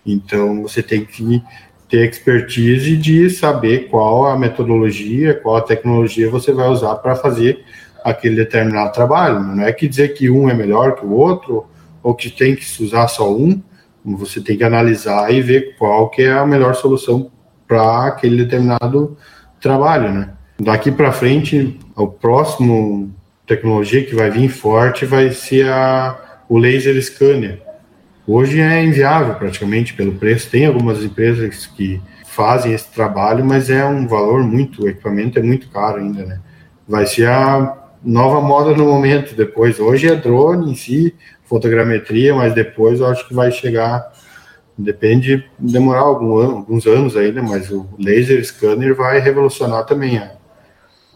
Então 0.05 0.63
você 0.63 0.83
tem 0.83 1.05
que 1.05 1.43
ter 1.89 2.09
expertise 2.09 2.97
de 2.97 3.31
saber 3.31 3.89
qual 3.89 4.27
a 4.27 4.39
metodologia, 4.39 5.35
qual 5.35 5.57
a 5.57 5.63
tecnologia 5.63 6.29
você 6.29 6.53
vai 6.53 6.69
usar 6.69 6.97
para 6.97 7.15
fazer 7.15 7.65
aquele 8.03 8.37
determinado 8.37 8.93
trabalho. 8.93 9.41
Não 9.41 9.63
é 9.63 9.73
que 9.73 9.89
dizer 9.89 10.09
que 10.15 10.29
um 10.29 10.51
é 10.51 10.55
melhor 10.55 10.97
que 10.97 11.07
o 11.07 11.13
outro 11.13 11.67
ou 12.03 12.15
que 12.15 12.29
tem 12.29 12.55
que 12.55 12.65
se 12.65 12.83
usar 12.83 13.09
só 13.09 13.33
um. 13.33 13.63
Você 14.05 14.41
tem 14.41 14.59
que 14.59 14.65
analisar 14.65 15.33
e 15.33 15.41
ver 15.41 15.77
qual 15.79 16.11
que 16.11 16.23
é 16.23 16.33
a 16.33 16.47
melhor 16.47 16.75
solução 16.75 17.31
para 17.67 18.07
aquele 18.07 18.45
determinado 18.45 19.17
trabalho, 19.61 20.13
né? 20.13 20.31
Daqui 20.61 20.93
para 20.93 21.11
frente, 21.11 21.79
o 21.97 22.07
próximo 22.07 23.13
tecnologia 23.47 24.05
que 24.05 24.15
vai 24.15 24.31
vir 24.31 24.49
forte 24.49 25.05
vai 25.05 25.31
ser 25.31 25.69
a, 25.69 26.43
o 26.49 26.59
laser 26.59 27.01
scanner. 27.03 27.61
Hoje 28.27 28.61
é 28.61 28.83
inviável 28.83 29.35
praticamente 29.35 29.93
pelo 29.95 30.13
preço. 30.13 30.51
Tem 30.51 30.67
algumas 30.67 31.03
empresas 31.03 31.67
que 31.67 32.01
fazem 32.25 32.73
esse 32.73 32.91
trabalho, 32.91 33.45
mas 33.45 33.69
é 33.69 33.85
um 33.85 34.07
valor 34.07 34.43
muito, 34.43 34.85
o 34.85 34.89
equipamento 34.89 35.39
é 35.39 35.43
muito 35.43 35.69
caro 35.69 35.99
ainda, 35.99 36.25
né? 36.25 36.41
Vai 36.89 37.07
ser 37.07 37.29
a 37.29 37.77
nova 38.03 38.41
moda 38.41 38.77
no 38.77 38.87
momento 38.87 39.35
depois. 39.35 39.79
Hoje 39.79 40.09
é 40.09 40.17
drone 40.17 40.73
em 40.73 40.75
si, 40.75 41.15
fotogrametria, 41.45 42.35
mas 42.35 42.55
depois 42.55 43.01
eu 43.01 43.07
acho 43.07 43.27
que 43.29 43.35
vai 43.35 43.51
chegar 43.51 44.13
Depende, 44.77 45.49
demorar 45.57 46.01
algum 46.01 46.37
ano, 46.37 46.57
alguns 46.57 46.85
anos 46.87 47.17
ainda, 47.17 47.41
mas 47.41 47.71
o 47.71 47.87
laser 47.97 48.45
scanner 48.45 48.95
vai 48.95 49.21
revolucionar 49.21 49.87
também, 49.87 50.21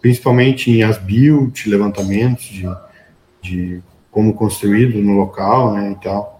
principalmente 0.00 0.70
em 0.70 0.84
as 0.84 0.96
build, 0.96 1.68
levantamentos 1.68 2.44
de, 2.44 2.68
de 3.42 3.82
como 4.12 4.32
construído 4.32 4.98
no 4.98 5.14
local, 5.14 5.74
né, 5.74 5.90
e 5.90 6.02
tal. 6.02 6.37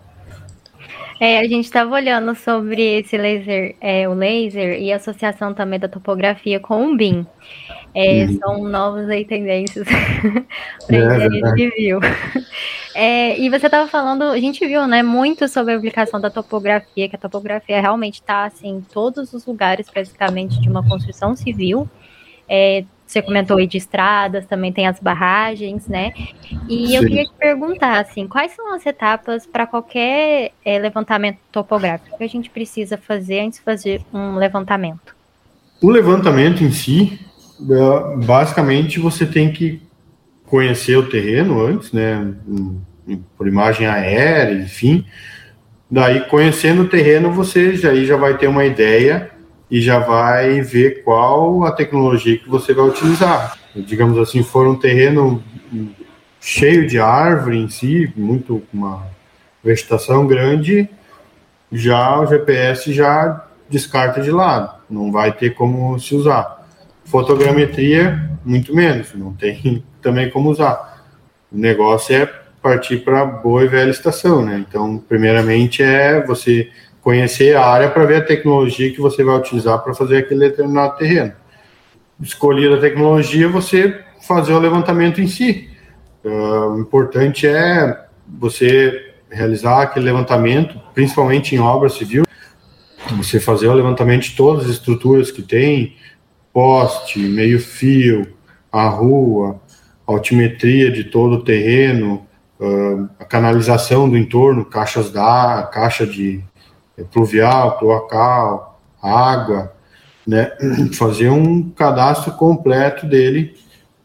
É, 1.21 1.41
a 1.41 1.45
gente 1.45 1.65
estava 1.65 1.95
olhando 1.95 2.35
sobre 2.35 2.99
esse 2.99 3.17
laser, 3.17 3.75
é, 3.81 4.09
o 4.09 4.15
laser 4.15 4.81
e 4.81 4.93
a 4.93 4.97
associação 4.97 5.53
também 5.53 5.79
da 5.79 5.89
topografia 5.89 6.61
com 6.61 6.93
o 6.93 6.97
BIM. 6.97 7.27
É, 7.95 8.25
uhum. 8.25 8.39
São 8.39 8.65
novas 8.65 9.09
aí 9.09 9.25
tendências 9.25 9.89
para 10.87 10.97
é, 10.97 11.05
engenharia 11.05 11.51
civil. 11.57 12.01
É, 12.95 13.39
e 13.39 13.49
você 13.49 13.67
estava 13.67 13.89
falando, 13.89 14.23
a 14.25 14.39
gente 14.39 14.65
viu, 14.67 14.87
né, 14.87 15.03
muito 15.03 15.49
sobre 15.49 15.73
a 15.75 15.77
aplicação 15.77 16.21
da 16.21 16.31
topografia, 16.31 17.09
que 17.09 17.17
a 17.17 17.19
topografia 17.19 17.81
realmente 17.81 18.21
está 18.21 18.45
assim 18.45 18.77
em 18.77 18.81
todos 18.81 19.33
os 19.33 19.47
lugares, 19.47 19.91
praticamente, 19.91 20.61
de 20.61 20.69
uma 20.69 20.87
construção 20.87 21.35
civil. 21.35 21.89
É, 22.49 22.85
você 23.09 23.23
comentou 23.23 23.57
aí 23.57 23.67
de 23.67 23.79
estradas, 23.79 24.45
também 24.45 24.71
tem 24.71 24.87
as 24.87 25.01
barragens, 25.01 25.89
né? 25.89 26.13
E 26.69 26.89
Sim. 26.89 26.97
eu 26.97 27.03
queria 27.03 27.25
te 27.25 27.33
perguntar, 27.39 28.01
assim, 28.01 28.29
quais 28.29 28.53
são 28.53 28.75
as 28.75 28.85
etapas 28.85 29.47
para 29.47 29.67
qualquer 29.67 30.53
é, 30.63 30.79
levantamento 30.79 31.39
topográfico 31.51 32.19
que 32.19 32.25
a 32.25 32.29
gente 32.29 32.51
precisa 32.51 32.99
fazer 32.99 33.41
antes 33.41 33.59
de 33.59 33.65
fazer 33.65 34.03
um 34.13 34.37
levantamento? 34.37 35.17
O 35.81 35.91
levantamento 35.91 36.63
em 36.63 36.71
si, 36.71 37.19
é, 37.63 38.17
basicamente, 38.27 39.01
você 39.01 39.25
tem 39.25 39.51
que 39.53 39.81
conhecer 40.45 40.97
o 40.97 41.09
terreno 41.09 41.65
antes, 41.65 41.93
né? 41.93 42.35
Por 43.39 43.49
imagem 43.49 43.87
aérea, 43.87 44.53
enfim. 44.53 45.07
Daí, 45.91 46.21
conhecendo 46.29 46.83
o 46.83 46.89
terreno, 46.89 47.33
você 47.33 47.75
já, 47.75 47.89
aí 47.89 48.05
já 48.05 48.19
vai 48.19 48.37
ter 48.37 48.49
uma 48.49 48.67
ideia 48.67 49.31
e 49.71 49.81
já 49.81 49.99
vai 49.99 50.61
ver 50.63 51.03
qual 51.03 51.65
a 51.65 51.73
tecnologia 51.73 52.39
que 52.39 52.49
você 52.49 52.73
vai 52.73 52.87
utilizar. 52.87 53.59
Digamos 53.75 54.19
assim, 54.19 54.43
for 54.43 54.67
um 54.67 54.77
terreno 54.77 55.43
cheio 56.41 56.87
de 56.87 56.99
árvore 56.99 57.59
em 57.59 57.69
si, 57.69 58.13
muito 58.17 58.63
uma 58.73 59.07
vegetação 59.63 60.27
grande, 60.27 60.89
já 61.71 62.19
o 62.21 62.27
GPS 62.27 62.93
já 62.93 63.47
descarta 63.69 64.21
de 64.21 64.31
lado, 64.31 64.81
não 64.89 65.13
vai 65.13 65.33
ter 65.33 65.55
como 65.55 65.99
se 65.99 66.15
usar. 66.15 66.67
Fotogrametria, 67.05 68.31
muito 68.45 68.75
menos, 68.75 69.15
não 69.15 69.33
tem 69.35 69.85
também 70.01 70.31
como 70.31 70.51
usar. 70.51 71.05
O 71.53 71.59
negócio 71.59 72.15
é 72.15 72.27
partir 72.63 72.99
para 72.99 73.25
boa 73.25 73.65
e 73.65 73.69
velha 73.69 73.91
estação, 73.91 74.45
né? 74.45 74.65
Então, 74.69 74.99
primeiramente 74.99 75.83
é 75.83 76.23
você 76.25 76.71
conhecer 77.01 77.57
a 77.57 77.65
área 77.65 77.91
para 77.91 78.05
ver 78.05 78.17
a 78.17 78.25
tecnologia 78.25 78.93
que 78.93 79.01
você 79.01 79.25
vai 79.25 79.37
utilizar 79.37 79.79
para 79.83 79.95
fazer 79.95 80.19
aquele 80.19 80.49
determinado 80.49 80.97
terreno. 80.97 81.33
Escolhida 82.21 82.77
a 82.77 82.81
tecnologia, 82.81 83.49
você 83.49 84.05
fazer 84.27 84.53
o 84.53 84.59
levantamento 84.59 85.21
em 85.21 85.27
si. 85.27 85.69
Uh, 86.25 86.75
o 86.75 86.81
importante 86.81 87.47
é 87.47 88.05
você 88.27 89.15
realizar 89.31 89.83
aquele 89.83 90.07
levantamento, 90.07 90.81
principalmente 90.95 91.55
em 91.55 91.59
obra 91.59 91.89
civil, 91.89 92.25
você 93.17 93.39
fazer 93.39 93.69
o 93.69 93.75
levantamento 93.75 94.23
de 94.23 94.37
todas 94.37 94.65
as 94.65 94.71
estruturas 94.71 95.31
que 95.31 95.43
tem, 95.43 95.97
poste, 96.53 97.19
meio-fio, 97.21 98.35
a 98.71 98.89
rua, 98.89 99.61
altimetria 100.07 100.91
de 100.91 101.05
todo 101.05 101.37
o 101.37 101.45
terreno, 101.45 102.27
uh, 102.59 103.09
a 103.19 103.25
canalização 103.25 104.09
do 104.09 104.17
entorno, 104.17 104.65
caixas 104.65 105.11
d'água, 105.11 105.67
caixa 105.67 106.07
de 106.07 106.43
pluvial, 107.05 107.79
cloacal, 107.79 108.81
água, 109.03 109.73
né? 110.27 110.53
Fazer 110.95 111.31
um 111.31 111.71
cadastro 111.71 112.33
completo 112.33 113.07
dele, 113.07 113.57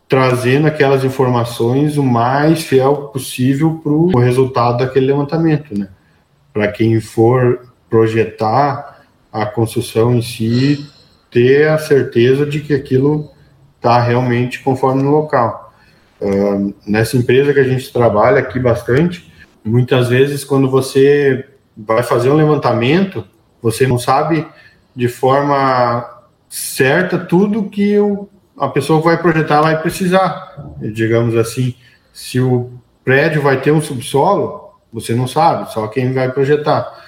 trazendo 0.07 0.67
aquelas 0.67 1.03
informações 1.03 1.97
o 1.97 2.03
mais 2.03 2.63
fiel 2.63 3.09
possível 3.13 3.79
para 3.83 3.91
o 3.91 4.19
resultado 4.19 4.77
daquele 4.77 5.07
levantamento, 5.07 5.77
né? 5.77 5.89
Para 6.53 6.71
quem 6.71 6.99
for 7.01 7.67
projetar 7.89 9.01
a 9.31 9.45
construção 9.45 10.15
em 10.15 10.21
si, 10.21 10.87
ter 11.31 11.67
a 11.67 11.77
certeza 11.79 12.45
de 12.45 12.59
que 12.59 12.73
aquilo 12.73 13.31
está 13.75 13.99
realmente 13.99 14.61
conforme 14.61 15.01
no 15.01 15.11
local. 15.11 15.73
Uh, 16.21 16.73
nessa 16.87 17.17
empresa 17.17 17.53
que 17.53 17.59
a 17.59 17.67
gente 17.67 17.91
trabalha 17.91 18.39
aqui 18.39 18.59
bastante, 18.59 19.33
muitas 19.63 20.07
vezes 20.07 20.43
quando 20.43 20.69
você 20.69 21.52
vai 21.75 22.03
fazer 22.03 22.29
um 22.29 22.35
levantamento, 22.35 23.25
você 23.61 23.87
não 23.87 23.97
sabe 23.97 24.47
de 24.95 25.07
forma 25.07 26.07
certa 26.49 27.17
tudo 27.17 27.69
que 27.69 27.97
o, 27.99 28.29
a 28.57 28.67
pessoa 28.67 29.01
vai 29.01 29.17
projetar 29.21 29.61
vai 29.61 29.81
precisar. 29.81 30.73
Digamos 30.79 31.35
assim, 31.35 31.75
se 32.13 32.39
o 32.39 32.71
prédio 33.03 33.41
vai 33.41 33.59
ter 33.59 33.71
um 33.71 33.81
subsolo, 33.81 34.71
você 34.91 35.15
não 35.15 35.27
sabe, 35.27 35.71
só 35.71 35.87
quem 35.87 36.13
vai 36.13 36.31
projetar. 36.31 37.03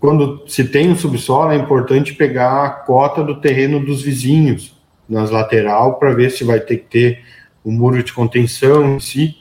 Quando 0.00 0.42
se 0.48 0.64
tem 0.64 0.90
um 0.90 0.96
subsolo, 0.96 1.52
é 1.52 1.56
importante 1.56 2.14
pegar 2.14 2.64
a 2.64 2.70
cota 2.70 3.22
do 3.22 3.40
terreno 3.40 3.84
dos 3.84 4.02
vizinhos 4.02 4.74
nas 5.08 5.30
lateral 5.30 5.98
para 5.98 6.14
ver 6.14 6.30
se 6.30 6.42
vai 6.42 6.58
ter 6.58 6.78
que 6.78 6.86
ter 6.86 7.22
o 7.62 7.70
um 7.70 7.72
muro 7.72 8.02
de 8.02 8.12
contenção 8.12 8.96
em 8.96 9.00
si. 9.00 9.36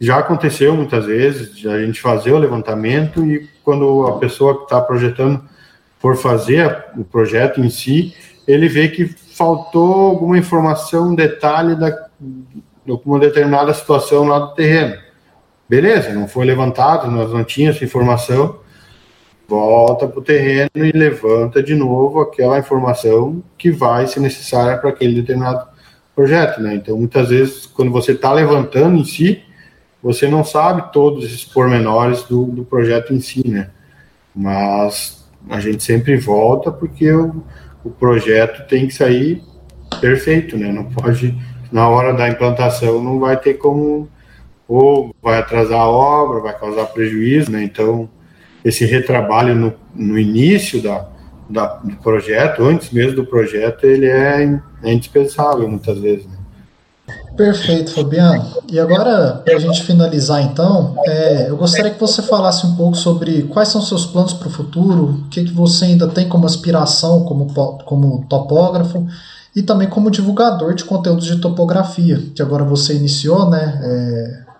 Já 0.00 0.18
aconteceu 0.18 0.74
muitas 0.74 1.04
vezes 1.04 1.66
a 1.66 1.78
gente 1.78 2.00
fazer 2.00 2.32
o 2.32 2.38
levantamento 2.38 3.22
e 3.24 3.46
quando 3.62 4.06
a 4.06 4.18
pessoa 4.18 4.56
que 4.56 4.62
está 4.62 4.80
projetando 4.80 5.42
for 5.98 6.16
fazer 6.16 6.86
o 6.96 7.04
projeto 7.04 7.60
em 7.60 7.68
si, 7.68 8.14
ele 8.48 8.66
vê 8.66 8.88
que 8.88 9.06
faltou 9.06 10.06
alguma 10.06 10.38
informação, 10.38 11.10
um 11.10 11.14
detalhe 11.14 11.76
da, 11.76 11.90
de 12.18 12.92
uma 13.04 13.18
determinada 13.18 13.74
situação 13.74 14.24
lá 14.26 14.38
do 14.38 14.54
terreno. 14.54 14.96
Beleza, 15.68 16.14
não 16.14 16.26
foi 16.26 16.46
levantado, 16.46 17.10
nós 17.10 17.30
não 17.30 17.44
tínhamos 17.44 17.76
essa 17.76 17.84
informação, 17.84 18.58
volta 19.46 20.08
para 20.08 20.18
o 20.18 20.22
terreno 20.22 20.70
e 20.76 20.92
levanta 20.92 21.62
de 21.62 21.74
novo 21.74 22.20
aquela 22.20 22.58
informação 22.58 23.42
que 23.58 23.70
vai 23.70 24.06
ser 24.06 24.20
necessária 24.20 24.78
para 24.78 24.88
aquele 24.88 25.14
determinado 25.14 25.68
projeto, 26.14 26.60
né? 26.60 26.74
Então, 26.74 26.96
muitas 26.96 27.28
vezes, 27.28 27.66
quando 27.66 27.90
você 27.90 28.12
está 28.12 28.32
levantando 28.32 28.96
em 28.96 29.04
si, 29.04 29.42
você 30.02 30.28
não 30.28 30.42
sabe 30.44 30.92
todos 30.92 31.24
esses 31.24 31.44
pormenores 31.44 32.22
do, 32.22 32.44
do 32.46 32.64
projeto 32.64 33.12
em 33.12 33.20
si, 33.20 33.46
né? 33.46 33.70
Mas 34.34 35.28
a 35.48 35.60
gente 35.60 35.82
sempre 35.82 36.16
volta 36.16 36.70
porque 36.70 37.10
o, 37.12 37.42
o 37.84 37.90
projeto 37.90 38.66
tem 38.66 38.86
que 38.86 38.94
sair 38.94 39.42
perfeito, 40.00 40.56
né? 40.56 40.72
Não 40.72 40.84
pode, 40.84 41.36
na 41.70 41.88
hora 41.88 42.14
da 42.14 42.28
implantação, 42.28 43.02
não 43.02 43.18
vai 43.18 43.36
ter 43.36 43.54
como, 43.54 44.08
ou 44.66 45.14
vai 45.22 45.38
atrasar 45.38 45.80
a 45.80 45.88
obra, 45.88 46.40
vai 46.40 46.58
causar 46.58 46.86
prejuízo, 46.86 47.50
né? 47.50 47.62
Então, 47.62 48.08
esse 48.64 48.84
retrabalho 48.84 49.54
no, 49.54 49.74
no 49.94 50.18
início 50.18 50.82
da, 50.82 51.08
da, 51.48 51.66
do 51.76 51.96
projeto, 51.96 52.62
antes 52.62 52.90
mesmo 52.90 53.16
do 53.16 53.26
projeto, 53.26 53.84
ele 53.84 54.06
é, 54.06 54.60
é 54.82 54.92
indispensável 54.92 55.68
muitas 55.68 55.98
vezes, 55.98 56.26
né? 56.26 56.39
Perfeito, 57.36 57.92
Fabiano. 57.92 58.44
E 58.70 58.78
agora, 58.78 59.40
para 59.44 59.56
a 59.56 59.58
gente 59.58 59.82
finalizar, 59.82 60.42
então, 60.42 60.94
é, 61.06 61.48
eu 61.48 61.56
gostaria 61.56 61.90
que 61.90 62.00
você 62.00 62.22
falasse 62.22 62.66
um 62.66 62.74
pouco 62.74 62.96
sobre 62.96 63.44
quais 63.44 63.68
são 63.68 63.80
seus 63.80 64.04
planos 64.06 64.32
para 64.32 64.48
o 64.48 64.50
futuro, 64.50 65.04
o 65.04 65.28
que, 65.28 65.44
que 65.44 65.52
você 65.52 65.86
ainda 65.86 66.08
tem 66.08 66.28
como 66.28 66.46
aspiração 66.46 67.24
como, 67.24 67.46
como 67.84 68.24
topógrafo 68.28 69.06
e 69.54 69.62
também 69.62 69.88
como 69.88 70.10
divulgador 70.10 70.74
de 70.74 70.84
conteúdos 70.84 71.24
de 71.24 71.36
topografia, 71.36 72.18
que 72.34 72.42
agora 72.42 72.64
você 72.64 72.94
iniciou, 72.94 73.48
né? 73.48 73.80
É, 73.82 74.50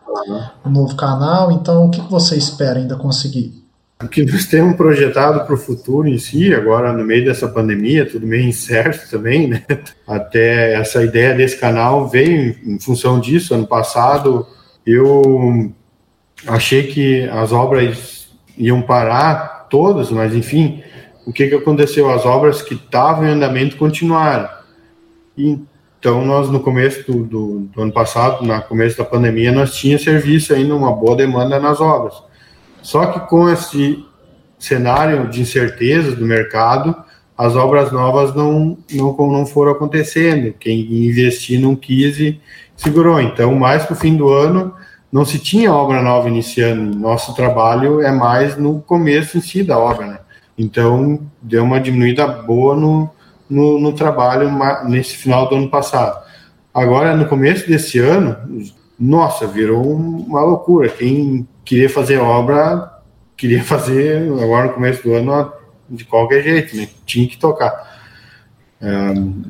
um 0.64 0.70
novo 0.70 0.94
canal. 0.96 1.52
Então, 1.52 1.86
o 1.86 1.90
que, 1.90 2.00
que 2.00 2.10
você 2.10 2.36
espera 2.36 2.78
ainda 2.78 2.96
conseguir? 2.96 3.60
O 4.02 4.08
que 4.08 4.24
nós 4.24 4.46
temos 4.46 4.76
projetado 4.76 5.44
para 5.44 5.54
o 5.54 5.58
futuro 5.58 6.08
em 6.08 6.18
si, 6.18 6.54
agora 6.54 6.92
no 6.92 7.04
meio 7.04 7.24
dessa 7.24 7.46
pandemia, 7.46 8.08
tudo 8.08 8.26
meio 8.26 8.48
incerto 8.48 9.10
também, 9.10 9.46
né? 9.46 9.62
Até 10.08 10.74
essa 10.74 11.04
ideia 11.04 11.34
desse 11.34 11.58
canal 11.58 12.08
veio 12.08 12.56
em 12.64 12.78
função 12.78 13.20
disso. 13.20 13.54
Ano 13.54 13.66
passado 13.66 14.46
eu 14.86 15.70
achei 16.46 16.84
que 16.84 17.28
as 17.28 17.52
obras 17.52 18.30
iam 18.56 18.80
parar 18.80 19.66
todas, 19.68 20.10
mas 20.10 20.34
enfim, 20.34 20.82
o 21.26 21.32
que, 21.32 21.48
que 21.48 21.54
aconteceu? 21.54 22.10
As 22.10 22.24
obras 22.24 22.62
que 22.62 22.74
estavam 22.74 23.26
em 23.26 23.30
andamento 23.30 23.76
continuaram. 23.76 24.48
Então, 25.36 26.24
nós 26.24 26.48
no 26.48 26.60
começo 26.60 27.04
do, 27.06 27.24
do, 27.24 27.58
do 27.60 27.82
ano 27.82 27.92
passado, 27.92 28.42
no 28.42 28.62
começo 28.62 28.96
da 28.96 29.04
pandemia, 29.04 29.52
nós 29.52 29.74
tínhamos 29.74 30.04
serviço 30.04 30.54
ainda, 30.54 30.74
uma 30.74 30.92
boa 30.92 31.14
demanda 31.14 31.60
nas 31.60 31.80
obras 31.82 32.29
só 32.82 33.06
que 33.06 33.20
com 33.28 33.48
esse 33.48 34.04
cenário 34.58 35.28
de 35.28 35.40
incertezas 35.40 36.14
do 36.14 36.24
mercado, 36.24 36.94
as 37.36 37.56
obras 37.56 37.90
novas 37.90 38.34
não, 38.34 38.76
não, 38.92 39.16
não 39.16 39.46
foram 39.46 39.72
acontecendo. 39.72 40.52
Quem 40.60 40.80
investir 41.06 41.58
não 41.58 41.74
quis 41.74 42.18
e 42.18 42.40
segurou. 42.76 43.20
Então, 43.20 43.54
mais 43.54 43.84
para 43.84 43.94
o 43.94 43.96
fim 43.96 44.14
do 44.14 44.28
ano, 44.28 44.74
não 45.10 45.24
se 45.24 45.38
tinha 45.38 45.72
obra 45.72 46.02
nova 46.02 46.28
iniciando. 46.28 46.98
Nosso 46.98 47.34
trabalho 47.34 48.02
é 48.02 48.12
mais 48.12 48.58
no 48.58 48.80
começo 48.82 49.38
em 49.38 49.40
si 49.40 49.62
da 49.62 49.78
obra, 49.78 50.06
né? 50.06 50.18
Então, 50.58 51.20
deu 51.40 51.64
uma 51.64 51.80
diminuída 51.80 52.26
boa 52.26 52.76
no, 52.76 53.08
no, 53.48 53.80
no 53.80 53.92
trabalho 53.94 54.50
nesse 54.84 55.16
final 55.16 55.48
do 55.48 55.56
ano 55.56 55.70
passado. 55.70 56.22
Agora, 56.74 57.16
no 57.16 57.26
começo 57.26 57.66
desse 57.66 57.98
ano, 57.98 58.36
nossa, 58.98 59.46
virou 59.46 59.82
uma 59.82 60.42
loucura. 60.42 60.90
Quem 60.90 61.48
queria 61.70 61.88
fazer 61.88 62.18
obra, 62.18 63.00
queria 63.36 63.62
fazer 63.62 64.28
agora 64.42 64.66
no 64.66 64.72
começo 64.72 65.04
do 65.04 65.14
ano 65.14 65.52
de 65.88 66.04
qualquer 66.04 66.42
jeito, 66.42 66.76
né? 66.76 66.88
Tinha 67.06 67.28
que 67.28 67.38
tocar. 67.38 67.88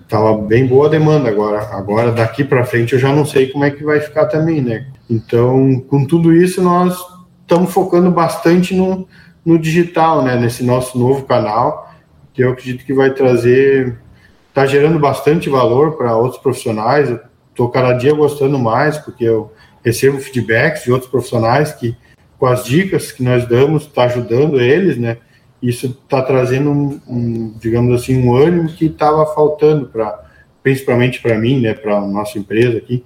Estava 0.02 0.36
bem 0.36 0.66
boa 0.66 0.86
a 0.86 0.90
demanda 0.90 1.30
agora. 1.30 1.62
Agora, 1.72 2.12
daqui 2.12 2.44
para 2.44 2.66
frente, 2.66 2.92
eu 2.92 2.98
já 2.98 3.10
não 3.10 3.24
sei 3.24 3.48
como 3.48 3.64
é 3.64 3.70
que 3.70 3.82
vai 3.82 4.00
ficar 4.00 4.26
também, 4.26 4.60
né? 4.60 4.86
Então, 5.08 5.80
com 5.88 6.04
tudo 6.04 6.30
isso, 6.30 6.60
nós 6.60 6.94
estamos 7.40 7.72
focando 7.72 8.10
bastante 8.10 8.74
no, 8.74 9.08
no 9.42 9.58
digital, 9.58 10.22
né? 10.22 10.36
Nesse 10.36 10.62
nosso 10.62 10.98
novo 10.98 11.24
canal, 11.24 11.90
que 12.34 12.44
eu 12.44 12.50
acredito 12.50 12.84
que 12.84 12.92
vai 12.92 13.14
trazer, 13.14 13.98
está 14.50 14.66
gerando 14.66 14.98
bastante 14.98 15.48
valor 15.48 15.96
para 15.96 16.14
outros 16.14 16.42
profissionais. 16.42 17.18
Estou 17.48 17.70
cada 17.70 17.94
dia 17.94 18.12
gostando 18.12 18.58
mais, 18.58 18.98
porque 18.98 19.24
eu 19.24 19.50
recebo 19.82 20.18
feedbacks 20.18 20.84
de 20.84 20.92
outros 20.92 21.10
profissionais 21.10 21.72
que, 21.72 21.96
com 22.40 22.46
as 22.46 22.64
dicas 22.64 23.12
que 23.12 23.22
nós 23.22 23.46
damos, 23.46 23.84
está 23.84 24.04
ajudando 24.04 24.58
eles, 24.58 24.96
né? 24.96 25.18
isso 25.62 25.86
está 25.86 26.22
trazendo 26.22 26.70
um, 26.70 27.00
um, 27.06 27.54
digamos 27.58 28.00
assim, 28.00 28.22
um 28.22 28.34
ânimo 28.34 28.68
que 28.70 28.86
estava 28.86 29.26
faltando 29.34 29.86
para, 29.86 30.24
principalmente 30.62 31.20
para 31.20 31.36
mim, 31.36 31.60
né, 31.60 31.74
para 31.74 32.00
nossa 32.00 32.38
empresa 32.38 32.78
aqui. 32.78 33.04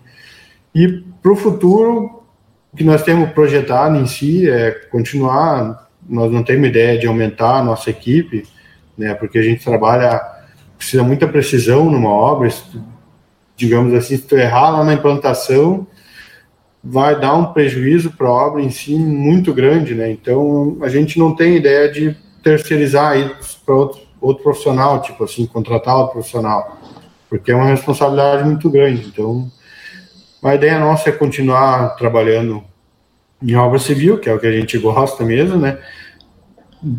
E 0.73 1.03
para 1.21 1.33
o 1.33 1.37
futuro, 1.37 2.23
o 2.73 2.77
que 2.77 2.85
nós 2.85 3.03
temos 3.03 3.31
projetado 3.31 3.97
em 3.97 4.07
si 4.07 4.49
é 4.49 4.71
continuar. 4.71 5.89
Nós 6.09 6.31
não 6.31 6.45
temos 6.45 6.69
ideia 6.69 6.99
de 6.99 7.07
aumentar 7.07 7.59
a 7.59 7.65
nossa 7.65 7.91
equipe, 7.91 8.45
né, 8.97 9.15
porque 9.15 9.39
a 9.39 9.43
gente 9.43 9.65
trabalha, 9.65 10.21
precisa 10.79 11.03
muita 11.03 11.27
precisão 11.27 11.91
numa 11.91 12.11
obra. 12.11 12.49
Digamos 13.57 13.95
assim, 13.95 14.17
se 14.17 14.23
tu 14.23 14.37
errar 14.37 14.71
lá 14.71 14.85
na 14.85 14.95
implantação, 14.95 15.87
vai 16.85 17.19
dar 17.19 17.35
um 17.35 17.47
prejuízo 17.47 18.11
para 18.11 18.29
a 18.29 18.33
obra 18.33 18.61
em 18.61 18.69
si 18.69 18.95
muito 18.95 19.55
grande, 19.55 19.95
né? 19.95 20.11
Então 20.11 20.77
a 20.83 20.89
gente 20.89 21.19
não 21.19 21.35
tem 21.35 21.57
ideia 21.57 21.91
de 21.91 22.15
terceirizar 22.43 23.15
para 23.65 23.75
outro, 23.75 24.03
outro 24.21 24.43
profissional, 24.43 25.01
tipo 25.01 25.25
assim, 25.25 25.47
contratar 25.47 25.97
outro 25.97 26.13
profissional, 26.13 26.79
porque 27.31 27.51
é 27.51 27.55
uma 27.55 27.65
responsabilidade 27.65 28.45
muito 28.45 28.69
grande. 28.69 29.07
Então, 29.07 29.51
a 30.43 30.55
ideia 30.55 30.79
nossa 30.79 31.09
é 31.09 31.13
continuar 31.13 31.97
trabalhando 31.97 32.63
em 33.43 33.55
obra 33.57 33.79
civil, 33.79 34.19
que 34.19 34.29
é 34.29 34.35
o 34.35 34.39
que 34.39 34.47
a 34.47 34.53
gente 34.53 34.77
gosta 34.79 35.25
mesmo, 35.25 35.57
né? 35.57 35.79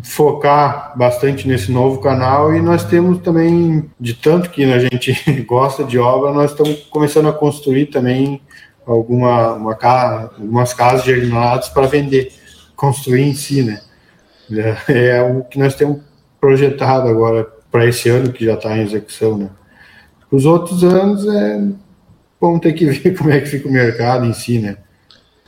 Focar 0.02 0.98
bastante 0.98 1.46
nesse 1.46 1.70
novo 1.70 2.00
canal 2.00 2.52
e 2.52 2.60
nós 2.60 2.84
temos 2.84 3.20
também, 3.20 3.88
de 4.00 4.14
tanto 4.14 4.50
que 4.50 4.64
a 4.64 4.80
gente 4.80 5.14
gosta 5.46 5.84
de 5.84 5.96
obra, 5.96 6.32
nós 6.32 6.50
estamos 6.50 6.80
começando 6.90 7.28
a 7.28 7.32
construir 7.32 7.86
também 7.86 8.40
alguma, 8.86 9.54
uma, 9.54 9.74
algumas 9.74 10.72
casas 10.72 11.04
germinadas 11.04 11.68
para 11.68 11.86
vender, 11.86 12.32
construir 12.74 13.22
em 13.22 13.34
si, 13.34 13.62
né? 13.62 13.80
É, 14.88 15.16
é 15.16 15.22
o 15.22 15.42
que 15.42 15.58
nós 15.58 15.74
temos 15.74 16.00
projetado 16.40 17.08
agora 17.08 17.44
para 17.70 17.86
esse 17.86 18.08
ano 18.08 18.32
que 18.32 18.44
já 18.44 18.54
está 18.54 18.76
em 18.76 18.82
execução, 18.82 19.36
né? 19.36 19.50
Os 20.30 20.46
outros 20.46 20.84
anos 20.84 21.26
é 21.26 21.60
vamos 22.40 22.60
ter 22.60 22.72
que 22.72 22.86
ver 22.86 23.16
como 23.16 23.30
é 23.30 23.40
que 23.40 23.46
fica 23.46 23.68
o 23.68 23.72
mercado 23.72 24.24
em 24.24 24.32
si, 24.32 24.58
né? 24.58 24.76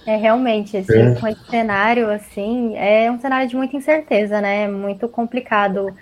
É 0.07 0.17
realmente 0.17 0.77
esse, 0.77 0.97
é. 0.97 1.13
esse 1.13 1.51
cenário 1.51 2.11
assim 2.11 2.75
é 2.77 3.11
um 3.11 3.21
cenário 3.21 3.49
de 3.49 3.55
muita 3.55 3.77
incerteza, 3.77 4.41
né? 4.41 4.67
Muito 4.67 5.07
complicado 5.09 5.95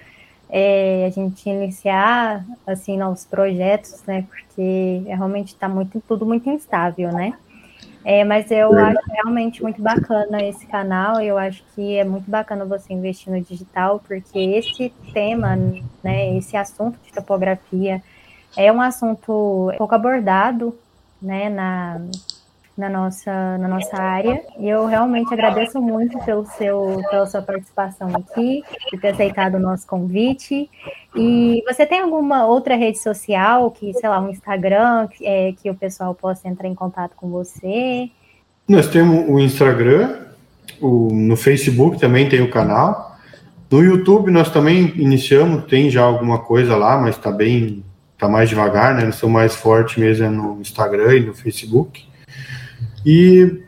é, 0.48 1.06
a 1.06 1.11
gente 1.11 1.48
iniciar 1.48 2.44
assim 2.66 2.96
novos 2.96 3.24
projetos, 3.24 4.02
né? 4.06 4.24
Porque 4.28 5.02
realmente 5.06 5.48
está 5.48 5.68
muito 5.68 6.00
tudo 6.06 6.24
muito 6.24 6.48
instável, 6.48 7.12
né? 7.12 7.35
É, 8.04 8.22
mas 8.22 8.48
eu 8.52 8.72
é. 8.78 8.82
acho 8.82 9.00
realmente 9.11 9.61
muito 9.61 9.82
bacana 9.82 10.40
esse 10.40 10.64
canal, 10.66 11.20
eu 11.20 11.37
acho 11.37 11.64
que 11.74 11.96
é 11.96 12.04
muito 12.04 12.30
bacana 12.30 12.64
você 12.64 12.92
investir 12.92 13.32
no 13.32 13.40
digital, 13.40 14.00
porque 14.06 14.38
esse 14.38 14.92
tema, 15.12 15.56
né, 16.04 16.37
esse 16.37 16.56
assunto 16.56 17.00
de 17.04 17.12
topografia 17.12 18.00
é 18.56 18.70
um 18.70 18.80
assunto 18.80 19.72
pouco 19.76 19.92
abordado, 19.92 20.78
né, 21.20 21.48
na, 21.48 22.00
na 22.76 22.90
nossa, 22.90 23.56
na 23.58 23.66
nossa 23.66 23.96
área. 23.96 24.42
E 24.58 24.68
eu 24.68 24.86
realmente 24.86 25.32
agradeço 25.32 25.80
muito 25.80 26.18
pelo 26.24 26.44
seu, 26.46 27.00
pela 27.10 27.26
sua 27.26 27.40
participação 27.40 28.10
aqui, 28.14 28.62
por 28.90 29.00
ter 29.00 29.08
aceitado 29.08 29.54
o 29.54 29.60
nosso 29.60 29.86
convite. 29.86 30.68
E 31.14 31.62
você 31.66 31.86
tem 31.86 32.00
alguma 32.00 32.46
outra 32.46 32.76
rede 32.76 32.98
social, 32.98 33.70
que, 33.70 33.94
sei 33.94 34.08
lá, 34.08 34.20
um 34.20 34.28
Instagram, 34.28 35.08
que, 35.08 35.26
é, 35.26 35.52
que 35.52 35.70
o 35.70 35.74
pessoal 35.74 36.14
possa 36.14 36.46
entrar 36.46 36.68
em 36.68 36.74
contato 36.74 37.12
com 37.16 37.30
você? 37.30 38.10
Nós 38.68 38.88
temos 38.88 39.26
o 39.28 39.38
Instagram, 39.38 40.26
o, 40.80 41.08
no 41.12 41.36
Facebook 41.36 41.98
também 41.98 42.28
tem 42.28 42.42
o 42.42 42.50
canal. 42.50 43.16
No 43.70 43.82
YouTube 43.82 44.30
nós 44.30 44.50
também 44.50 44.92
iniciamos, 44.96 45.64
tem 45.64 45.88
já 45.90 46.02
alguma 46.02 46.38
coisa 46.38 46.76
lá, 46.76 46.98
mas 46.98 47.16
está 47.16 47.32
bem, 47.32 47.82
está 48.12 48.28
mais 48.28 48.48
devagar, 48.48 48.94
né? 48.94 49.04
Nós 49.04 49.16
somos 49.16 49.34
mais 49.34 49.56
fortes 49.56 49.96
mesmo 49.96 50.30
no 50.30 50.60
Instagram 50.60 51.16
e 51.16 51.20
no 51.20 51.34
Facebook. 51.34 52.06
E 53.07 53.62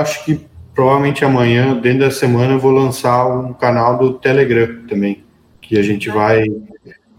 acho 0.00 0.24
que 0.24 0.40
provavelmente 0.74 1.22
amanhã, 1.22 1.78
dentro 1.78 2.00
da 2.00 2.10
semana, 2.10 2.54
eu 2.54 2.58
vou 2.58 2.70
lançar 2.70 3.26
um 3.26 3.52
canal 3.52 3.98
do 3.98 4.14
Telegram 4.14 4.86
também, 4.88 5.24
que 5.60 5.76
a 5.76 5.82
gente 5.82 6.08
vai. 6.08 6.46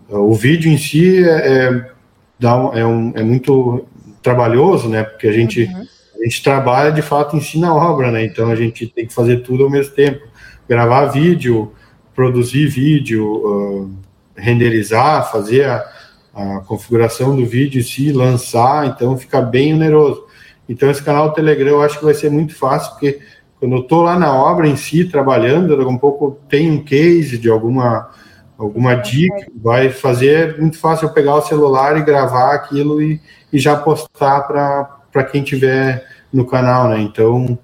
O 0.07 0.33
vídeo 0.33 0.71
em 0.71 0.77
si 0.77 1.23
é, 1.23 1.29
é, 1.29 1.91
dá 2.39 2.57
um, 2.57 2.73
é, 2.73 2.83
um, 2.83 3.11
é 3.15 3.21
muito 3.21 3.85
trabalhoso, 4.23 4.89
né? 4.89 5.03
Porque 5.03 5.27
a 5.27 5.31
gente, 5.31 5.65
uhum. 5.65 5.85
a 6.19 6.23
gente 6.23 6.41
trabalha 6.41 6.91
de 6.91 7.03
fato 7.03 7.37
em 7.37 7.41
si 7.41 7.59
na 7.59 7.75
obra, 7.75 8.11
né? 8.11 8.25
Então 8.25 8.49
a 8.49 8.55
gente 8.55 8.87
tem 8.87 9.05
que 9.05 9.13
fazer 9.13 9.43
tudo 9.43 9.65
ao 9.65 9.69
mesmo 9.69 9.93
tempo. 9.93 10.25
Gravar 10.67 11.05
vídeo, 11.05 11.71
produzir 12.15 12.67
vídeo, 12.67 13.25
uh, 13.25 13.91
renderizar, 14.35 15.31
fazer 15.31 15.65
a, 15.65 15.85
a 16.33 16.59
configuração 16.61 17.35
do 17.35 17.45
vídeo 17.45 17.79
em 17.79 17.83
si, 17.83 18.11
lançar, 18.11 18.87
então 18.87 19.15
fica 19.17 19.41
bem 19.41 19.75
oneroso. 19.75 20.28
Então, 20.69 20.91
esse 20.91 21.03
canal 21.03 21.29
do 21.29 21.33
Telegram 21.33 21.71
eu 21.71 21.81
acho 21.81 21.97
que 21.97 22.05
vai 22.05 22.13
ser 22.13 22.29
muito 22.29 22.55
fácil, 22.55 22.91
porque 22.91 23.19
quando 23.59 23.75
eu 23.75 23.81
estou 23.81 24.03
lá 24.03 24.17
na 24.17 24.31
obra 24.33 24.67
em 24.67 24.75
si, 24.75 25.03
trabalhando, 25.03 25.75
daqui 25.75 25.89
a 25.89 25.91
um 25.91 25.97
pouco 25.97 26.37
tem 26.47 26.71
um 26.71 26.83
case 26.83 27.39
de 27.39 27.49
alguma, 27.49 28.11
alguma 28.55 28.93
dica, 28.93 29.47
vai 29.55 29.89
fazer 29.89 30.59
muito 30.59 30.77
fácil 30.77 31.07
eu 31.07 31.13
pegar 31.13 31.35
o 31.35 31.41
celular 31.41 31.97
e 31.97 32.03
gravar 32.03 32.53
aquilo 32.53 33.01
e, 33.01 33.19
e 33.51 33.57
já 33.57 33.75
postar 33.75 34.41
para 34.41 35.23
quem 35.23 35.41
tiver 35.41 36.05
no 36.31 36.45
canal, 36.45 36.87
né? 36.87 36.99
Então, 37.01 37.57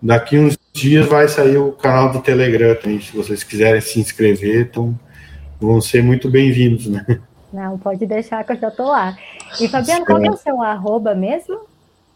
daqui 0.00 0.38
uns 0.38 0.58
dias 0.72 1.06
vai 1.06 1.26
sair 1.28 1.56
o 1.56 1.72
canal 1.72 2.12
do 2.12 2.20
Telegram 2.20 2.74
também, 2.74 3.00
se 3.00 3.16
vocês 3.16 3.42
quiserem 3.42 3.80
se 3.80 3.98
inscrever, 3.98 4.68
então 4.70 4.94
vão 5.58 5.80
ser 5.80 6.02
muito 6.02 6.30
bem-vindos, 6.30 6.86
né? 6.86 7.04
Não, 7.50 7.76
pode 7.78 8.06
deixar 8.06 8.44
que 8.44 8.52
eu 8.52 8.56
já 8.56 8.68
estou 8.68 8.86
lá. 8.86 9.16
E 9.58 9.66
Fabiano, 9.66 10.04
qual 10.04 10.22
é 10.22 10.30
o 10.30 10.36
seu 10.36 10.62
arroba 10.62 11.14
mesmo? 11.14 11.69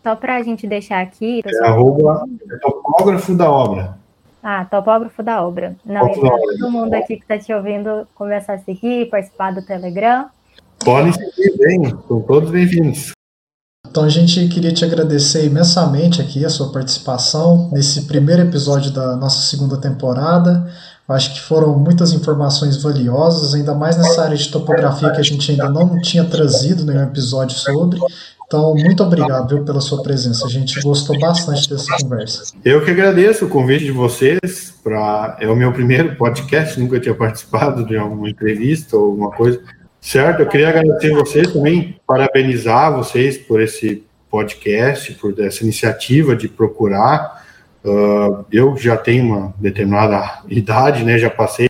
Só 0.04 0.14
para 0.14 0.36
a 0.36 0.42
gente 0.42 0.66
deixar 0.66 1.00
aqui. 1.00 1.40
É 1.42 1.66
arroba 1.66 2.26
é 2.52 2.56
topógrafo 2.58 3.34
da 3.34 3.50
obra. 3.50 3.96
Ah, 4.42 4.66
topógrafo 4.66 5.22
da 5.22 5.42
obra. 5.42 5.74
Não, 5.82 6.06
então, 6.06 6.28
todo 6.28 6.70
mundo 6.70 6.92
aqui 6.92 7.16
que 7.16 7.22
está 7.22 7.38
te 7.38 7.50
ouvindo 7.54 8.06
começar 8.14 8.52
a 8.52 8.58
seguir, 8.58 9.08
participar 9.08 9.54
do 9.54 9.64
Telegram. 9.64 10.26
Podem 10.84 11.10
seguir 11.10 11.56
bem, 11.56 11.88
são 12.06 12.20
todos 12.20 12.50
bem-vindos. 12.50 13.12
Então 13.88 14.04
a 14.04 14.08
gente 14.10 14.46
queria 14.48 14.74
te 14.74 14.84
agradecer 14.84 15.46
imensamente 15.46 16.20
aqui 16.20 16.44
a 16.44 16.50
sua 16.50 16.70
participação 16.70 17.70
nesse 17.72 18.02
primeiro 18.02 18.42
episódio 18.42 18.90
da 18.90 19.16
nossa 19.16 19.40
segunda 19.40 19.80
temporada. 19.80 20.70
Acho 21.08 21.32
que 21.32 21.40
foram 21.40 21.78
muitas 21.78 22.12
informações 22.12 22.82
valiosas, 22.82 23.54
ainda 23.54 23.74
mais 23.74 23.96
nessa 23.96 24.22
área 24.22 24.36
de 24.36 24.50
topografia 24.50 25.12
que 25.12 25.20
a 25.20 25.24
gente 25.24 25.50
ainda 25.50 25.70
não 25.70 25.98
tinha 26.00 26.24
trazido 26.24 26.84
nenhum 26.84 27.04
episódio 27.04 27.56
sobre. 27.56 27.98
Então, 28.54 28.72
muito 28.76 29.02
obrigado 29.02 29.48
viu, 29.48 29.64
pela 29.64 29.80
sua 29.80 30.00
presença. 30.00 30.46
A 30.46 30.48
gente 30.48 30.80
gostou 30.80 31.18
bastante 31.18 31.68
dessa 31.68 31.96
conversa. 32.00 32.54
Eu 32.64 32.84
que 32.84 32.90
agradeço 32.92 33.46
o 33.46 33.48
convite 33.48 33.84
de 33.84 33.90
vocês. 33.90 34.72
Pra... 34.82 35.36
É 35.40 35.48
o 35.48 35.56
meu 35.56 35.72
primeiro 35.72 36.14
podcast, 36.14 36.78
nunca 36.78 37.00
tinha 37.00 37.14
participado 37.16 37.84
de 37.84 37.96
alguma 37.96 38.30
entrevista 38.30 38.96
ou 38.96 39.06
alguma 39.06 39.32
coisa. 39.32 39.60
Certo, 40.00 40.40
eu 40.40 40.46
queria 40.46 40.68
agradecer 40.68 41.10
vocês 41.12 41.52
também, 41.52 41.96
parabenizar 42.06 42.94
vocês 42.94 43.36
por 43.38 43.60
esse 43.60 44.04
podcast, 44.30 45.12
por 45.14 45.36
essa 45.40 45.64
iniciativa 45.64 46.36
de 46.36 46.46
procurar. 46.46 47.44
Uh, 47.84 48.44
eu 48.52 48.76
já 48.76 48.96
tenho 48.96 49.24
uma 49.24 49.54
determinada 49.58 50.42
idade, 50.48 51.02
né? 51.02 51.18
Já 51.18 51.28
passei 51.28 51.66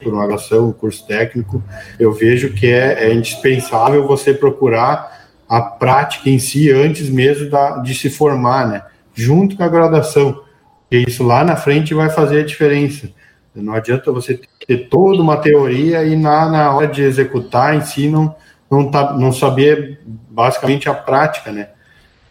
por 0.00 0.12
uma 0.12 0.26
graduação, 0.26 0.68
um 0.68 0.72
curso 0.72 1.04
técnico. 1.04 1.60
Eu 1.98 2.12
vejo 2.12 2.52
que 2.52 2.68
é, 2.68 3.08
é 3.08 3.14
indispensável 3.14 4.06
você 4.06 4.32
procurar 4.32 5.17
a 5.48 5.62
prática 5.62 6.28
em 6.28 6.38
si 6.38 6.70
antes 6.70 7.08
mesmo 7.08 7.48
da, 7.48 7.78
de 7.78 7.94
se 7.94 8.10
formar, 8.10 8.68
né? 8.68 8.82
Junto 9.14 9.56
com 9.56 9.62
a 9.62 9.68
graduação. 9.68 10.42
Porque 10.82 11.08
isso 11.08 11.24
lá 11.24 11.44
na 11.44 11.56
frente 11.56 11.94
vai 11.94 12.10
fazer 12.10 12.40
a 12.40 12.44
diferença. 12.44 13.10
Não 13.54 13.72
adianta 13.72 14.12
você 14.12 14.40
ter 14.66 14.88
toda 14.88 15.22
uma 15.22 15.36
teoria 15.36 16.04
e 16.04 16.14
na, 16.14 16.48
na 16.48 16.72
hora 16.72 16.86
de 16.86 17.02
executar 17.02 17.74
em 17.74 17.80
si 17.80 18.08
não, 18.08 18.34
não, 18.70 18.90
tá, 18.90 19.14
não 19.14 19.32
saber 19.32 20.00
basicamente 20.06 20.88
a 20.88 20.94
prática, 20.94 21.50
né? 21.50 21.68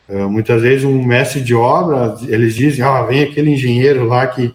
Uh, 0.07 0.30
muitas 0.30 0.61
vezes 0.61 0.86
um 0.86 1.03
mestre 1.03 1.41
de 1.41 1.53
obra, 1.53 2.15
eles 2.28 2.55
dizem, 2.55 2.84
ah, 2.86 3.01
vem 3.01 3.24
aquele 3.24 3.51
engenheiro 3.51 4.05
lá 4.05 4.26
que 4.26 4.53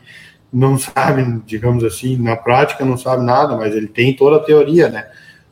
não 0.50 0.78
sabe, 0.78 1.42
digamos 1.44 1.84
assim, 1.84 2.16
na 2.16 2.36
prática 2.36 2.84
não 2.84 2.96
sabe 2.96 3.22
nada, 3.22 3.56
mas 3.56 3.74
ele 3.74 3.86
tem 3.86 4.14
toda 4.14 4.36
a 4.36 4.44
teoria, 4.44 4.88
né? 4.88 5.06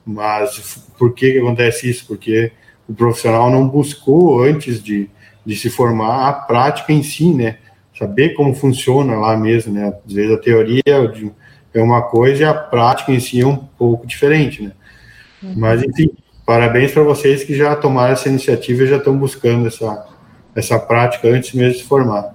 Mas 0.04 0.86
por 0.98 1.14
que, 1.14 1.32
que 1.32 1.38
acontece 1.38 1.90
isso? 1.90 2.06
Porque 2.06 2.52
o 2.90 2.94
profissional 2.94 3.52
não 3.52 3.68
buscou 3.68 4.42
antes 4.42 4.82
de, 4.82 5.08
de 5.46 5.54
se 5.54 5.70
formar 5.70 6.28
a 6.28 6.32
prática 6.32 6.92
em 6.92 7.04
si, 7.04 7.32
né? 7.32 7.58
Saber 7.96 8.30
como 8.30 8.52
funciona 8.52 9.14
lá 9.14 9.36
mesmo, 9.36 9.72
né? 9.72 9.94
Às 10.04 10.12
vezes 10.12 10.32
a 10.32 10.38
teoria 10.38 10.82
é 11.72 11.80
uma 11.80 12.02
coisa 12.02 12.42
e 12.42 12.44
a 12.44 12.52
prática 12.52 13.12
em 13.12 13.20
si 13.20 13.40
é 13.40 13.46
um 13.46 13.56
pouco 13.56 14.08
diferente, 14.08 14.60
né? 14.60 14.72
Mas 15.40 15.84
enfim, 15.84 16.10
parabéns 16.44 16.90
para 16.90 17.04
vocês 17.04 17.44
que 17.44 17.54
já 17.54 17.76
tomaram 17.76 18.12
essa 18.12 18.28
iniciativa 18.28 18.82
e 18.82 18.88
já 18.88 18.96
estão 18.96 19.16
buscando 19.16 19.68
essa, 19.68 20.06
essa 20.56 20.76
prática 20.76 21.28
antes 21.28 21.52
mesmo 21.52 21.74
de 21.74 21.78
se 21.78 21.84
formar. 21.84 22.34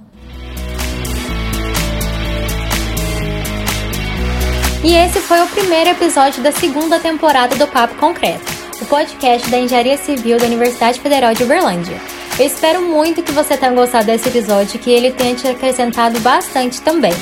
E 4.81 4.95
esse 4.95 5.19
foi 5.19 5.41
o 5.41 5.47
primeiro 5.47 5.89
episódio 5.89 6.41
da 6.41 6.51
segunda 6.51 6.97
temporada 6.99 7.55
do 7.57 7.67
Papo 7.67 7.95
Concreto, 7.95 8.54
o 8.81 8.85
podcast 8.85 9.49
da 9.49 9.57
Engenharia 9.57 9.97
Civil 9.97 10.37
da 10.37 10.45
Universidade 10.45 10.99
Federal 10.99 11.33
de 11.33 11.43
Uberlândia. 11.43 11.99
Eu 12.37 12.45
espero 12.45 12.81
muito 12.81 13.23
que 13.23 13.31
você 13.31 13.55
tenha 13.55 13.71
gostado 13.71 14.05
desse 14.05 14.27
episódio 14.27 14.79
que 14.79 14.89
ele 14.89 15.11
tenha 15.11 15.35
te 15.35 15.47
acrescentado 15.47 16.19
bastante 16.19 16.81
também. 16.81 17.13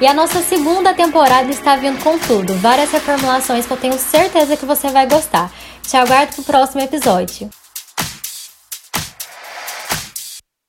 E 0.00 0.06
a 0.06 0.14
nossa 0.14 0.40
segunda 0.42 0.94
temporada 0.94 1.50
está 1.50 1.76
vindo 1.76 2.02
com 2.02 2.18
tudo, 2.18 2.54
várias 2.54 2.90
reformulações 2.90 3.66
que 3.66 3.72
eu 3.72 3.76
tenho 3.76 3.98
certeza 3.98 4.56
que 4.56 4.66
você 4.66 4.88
vai 4.88 5.06
gostar. 5.08 5.50
Te 5.82 5.96
aguardo 5.96 6.34
pro 6.34 6.44
próximo 6.44 6.82
episódio. 6.82 7.48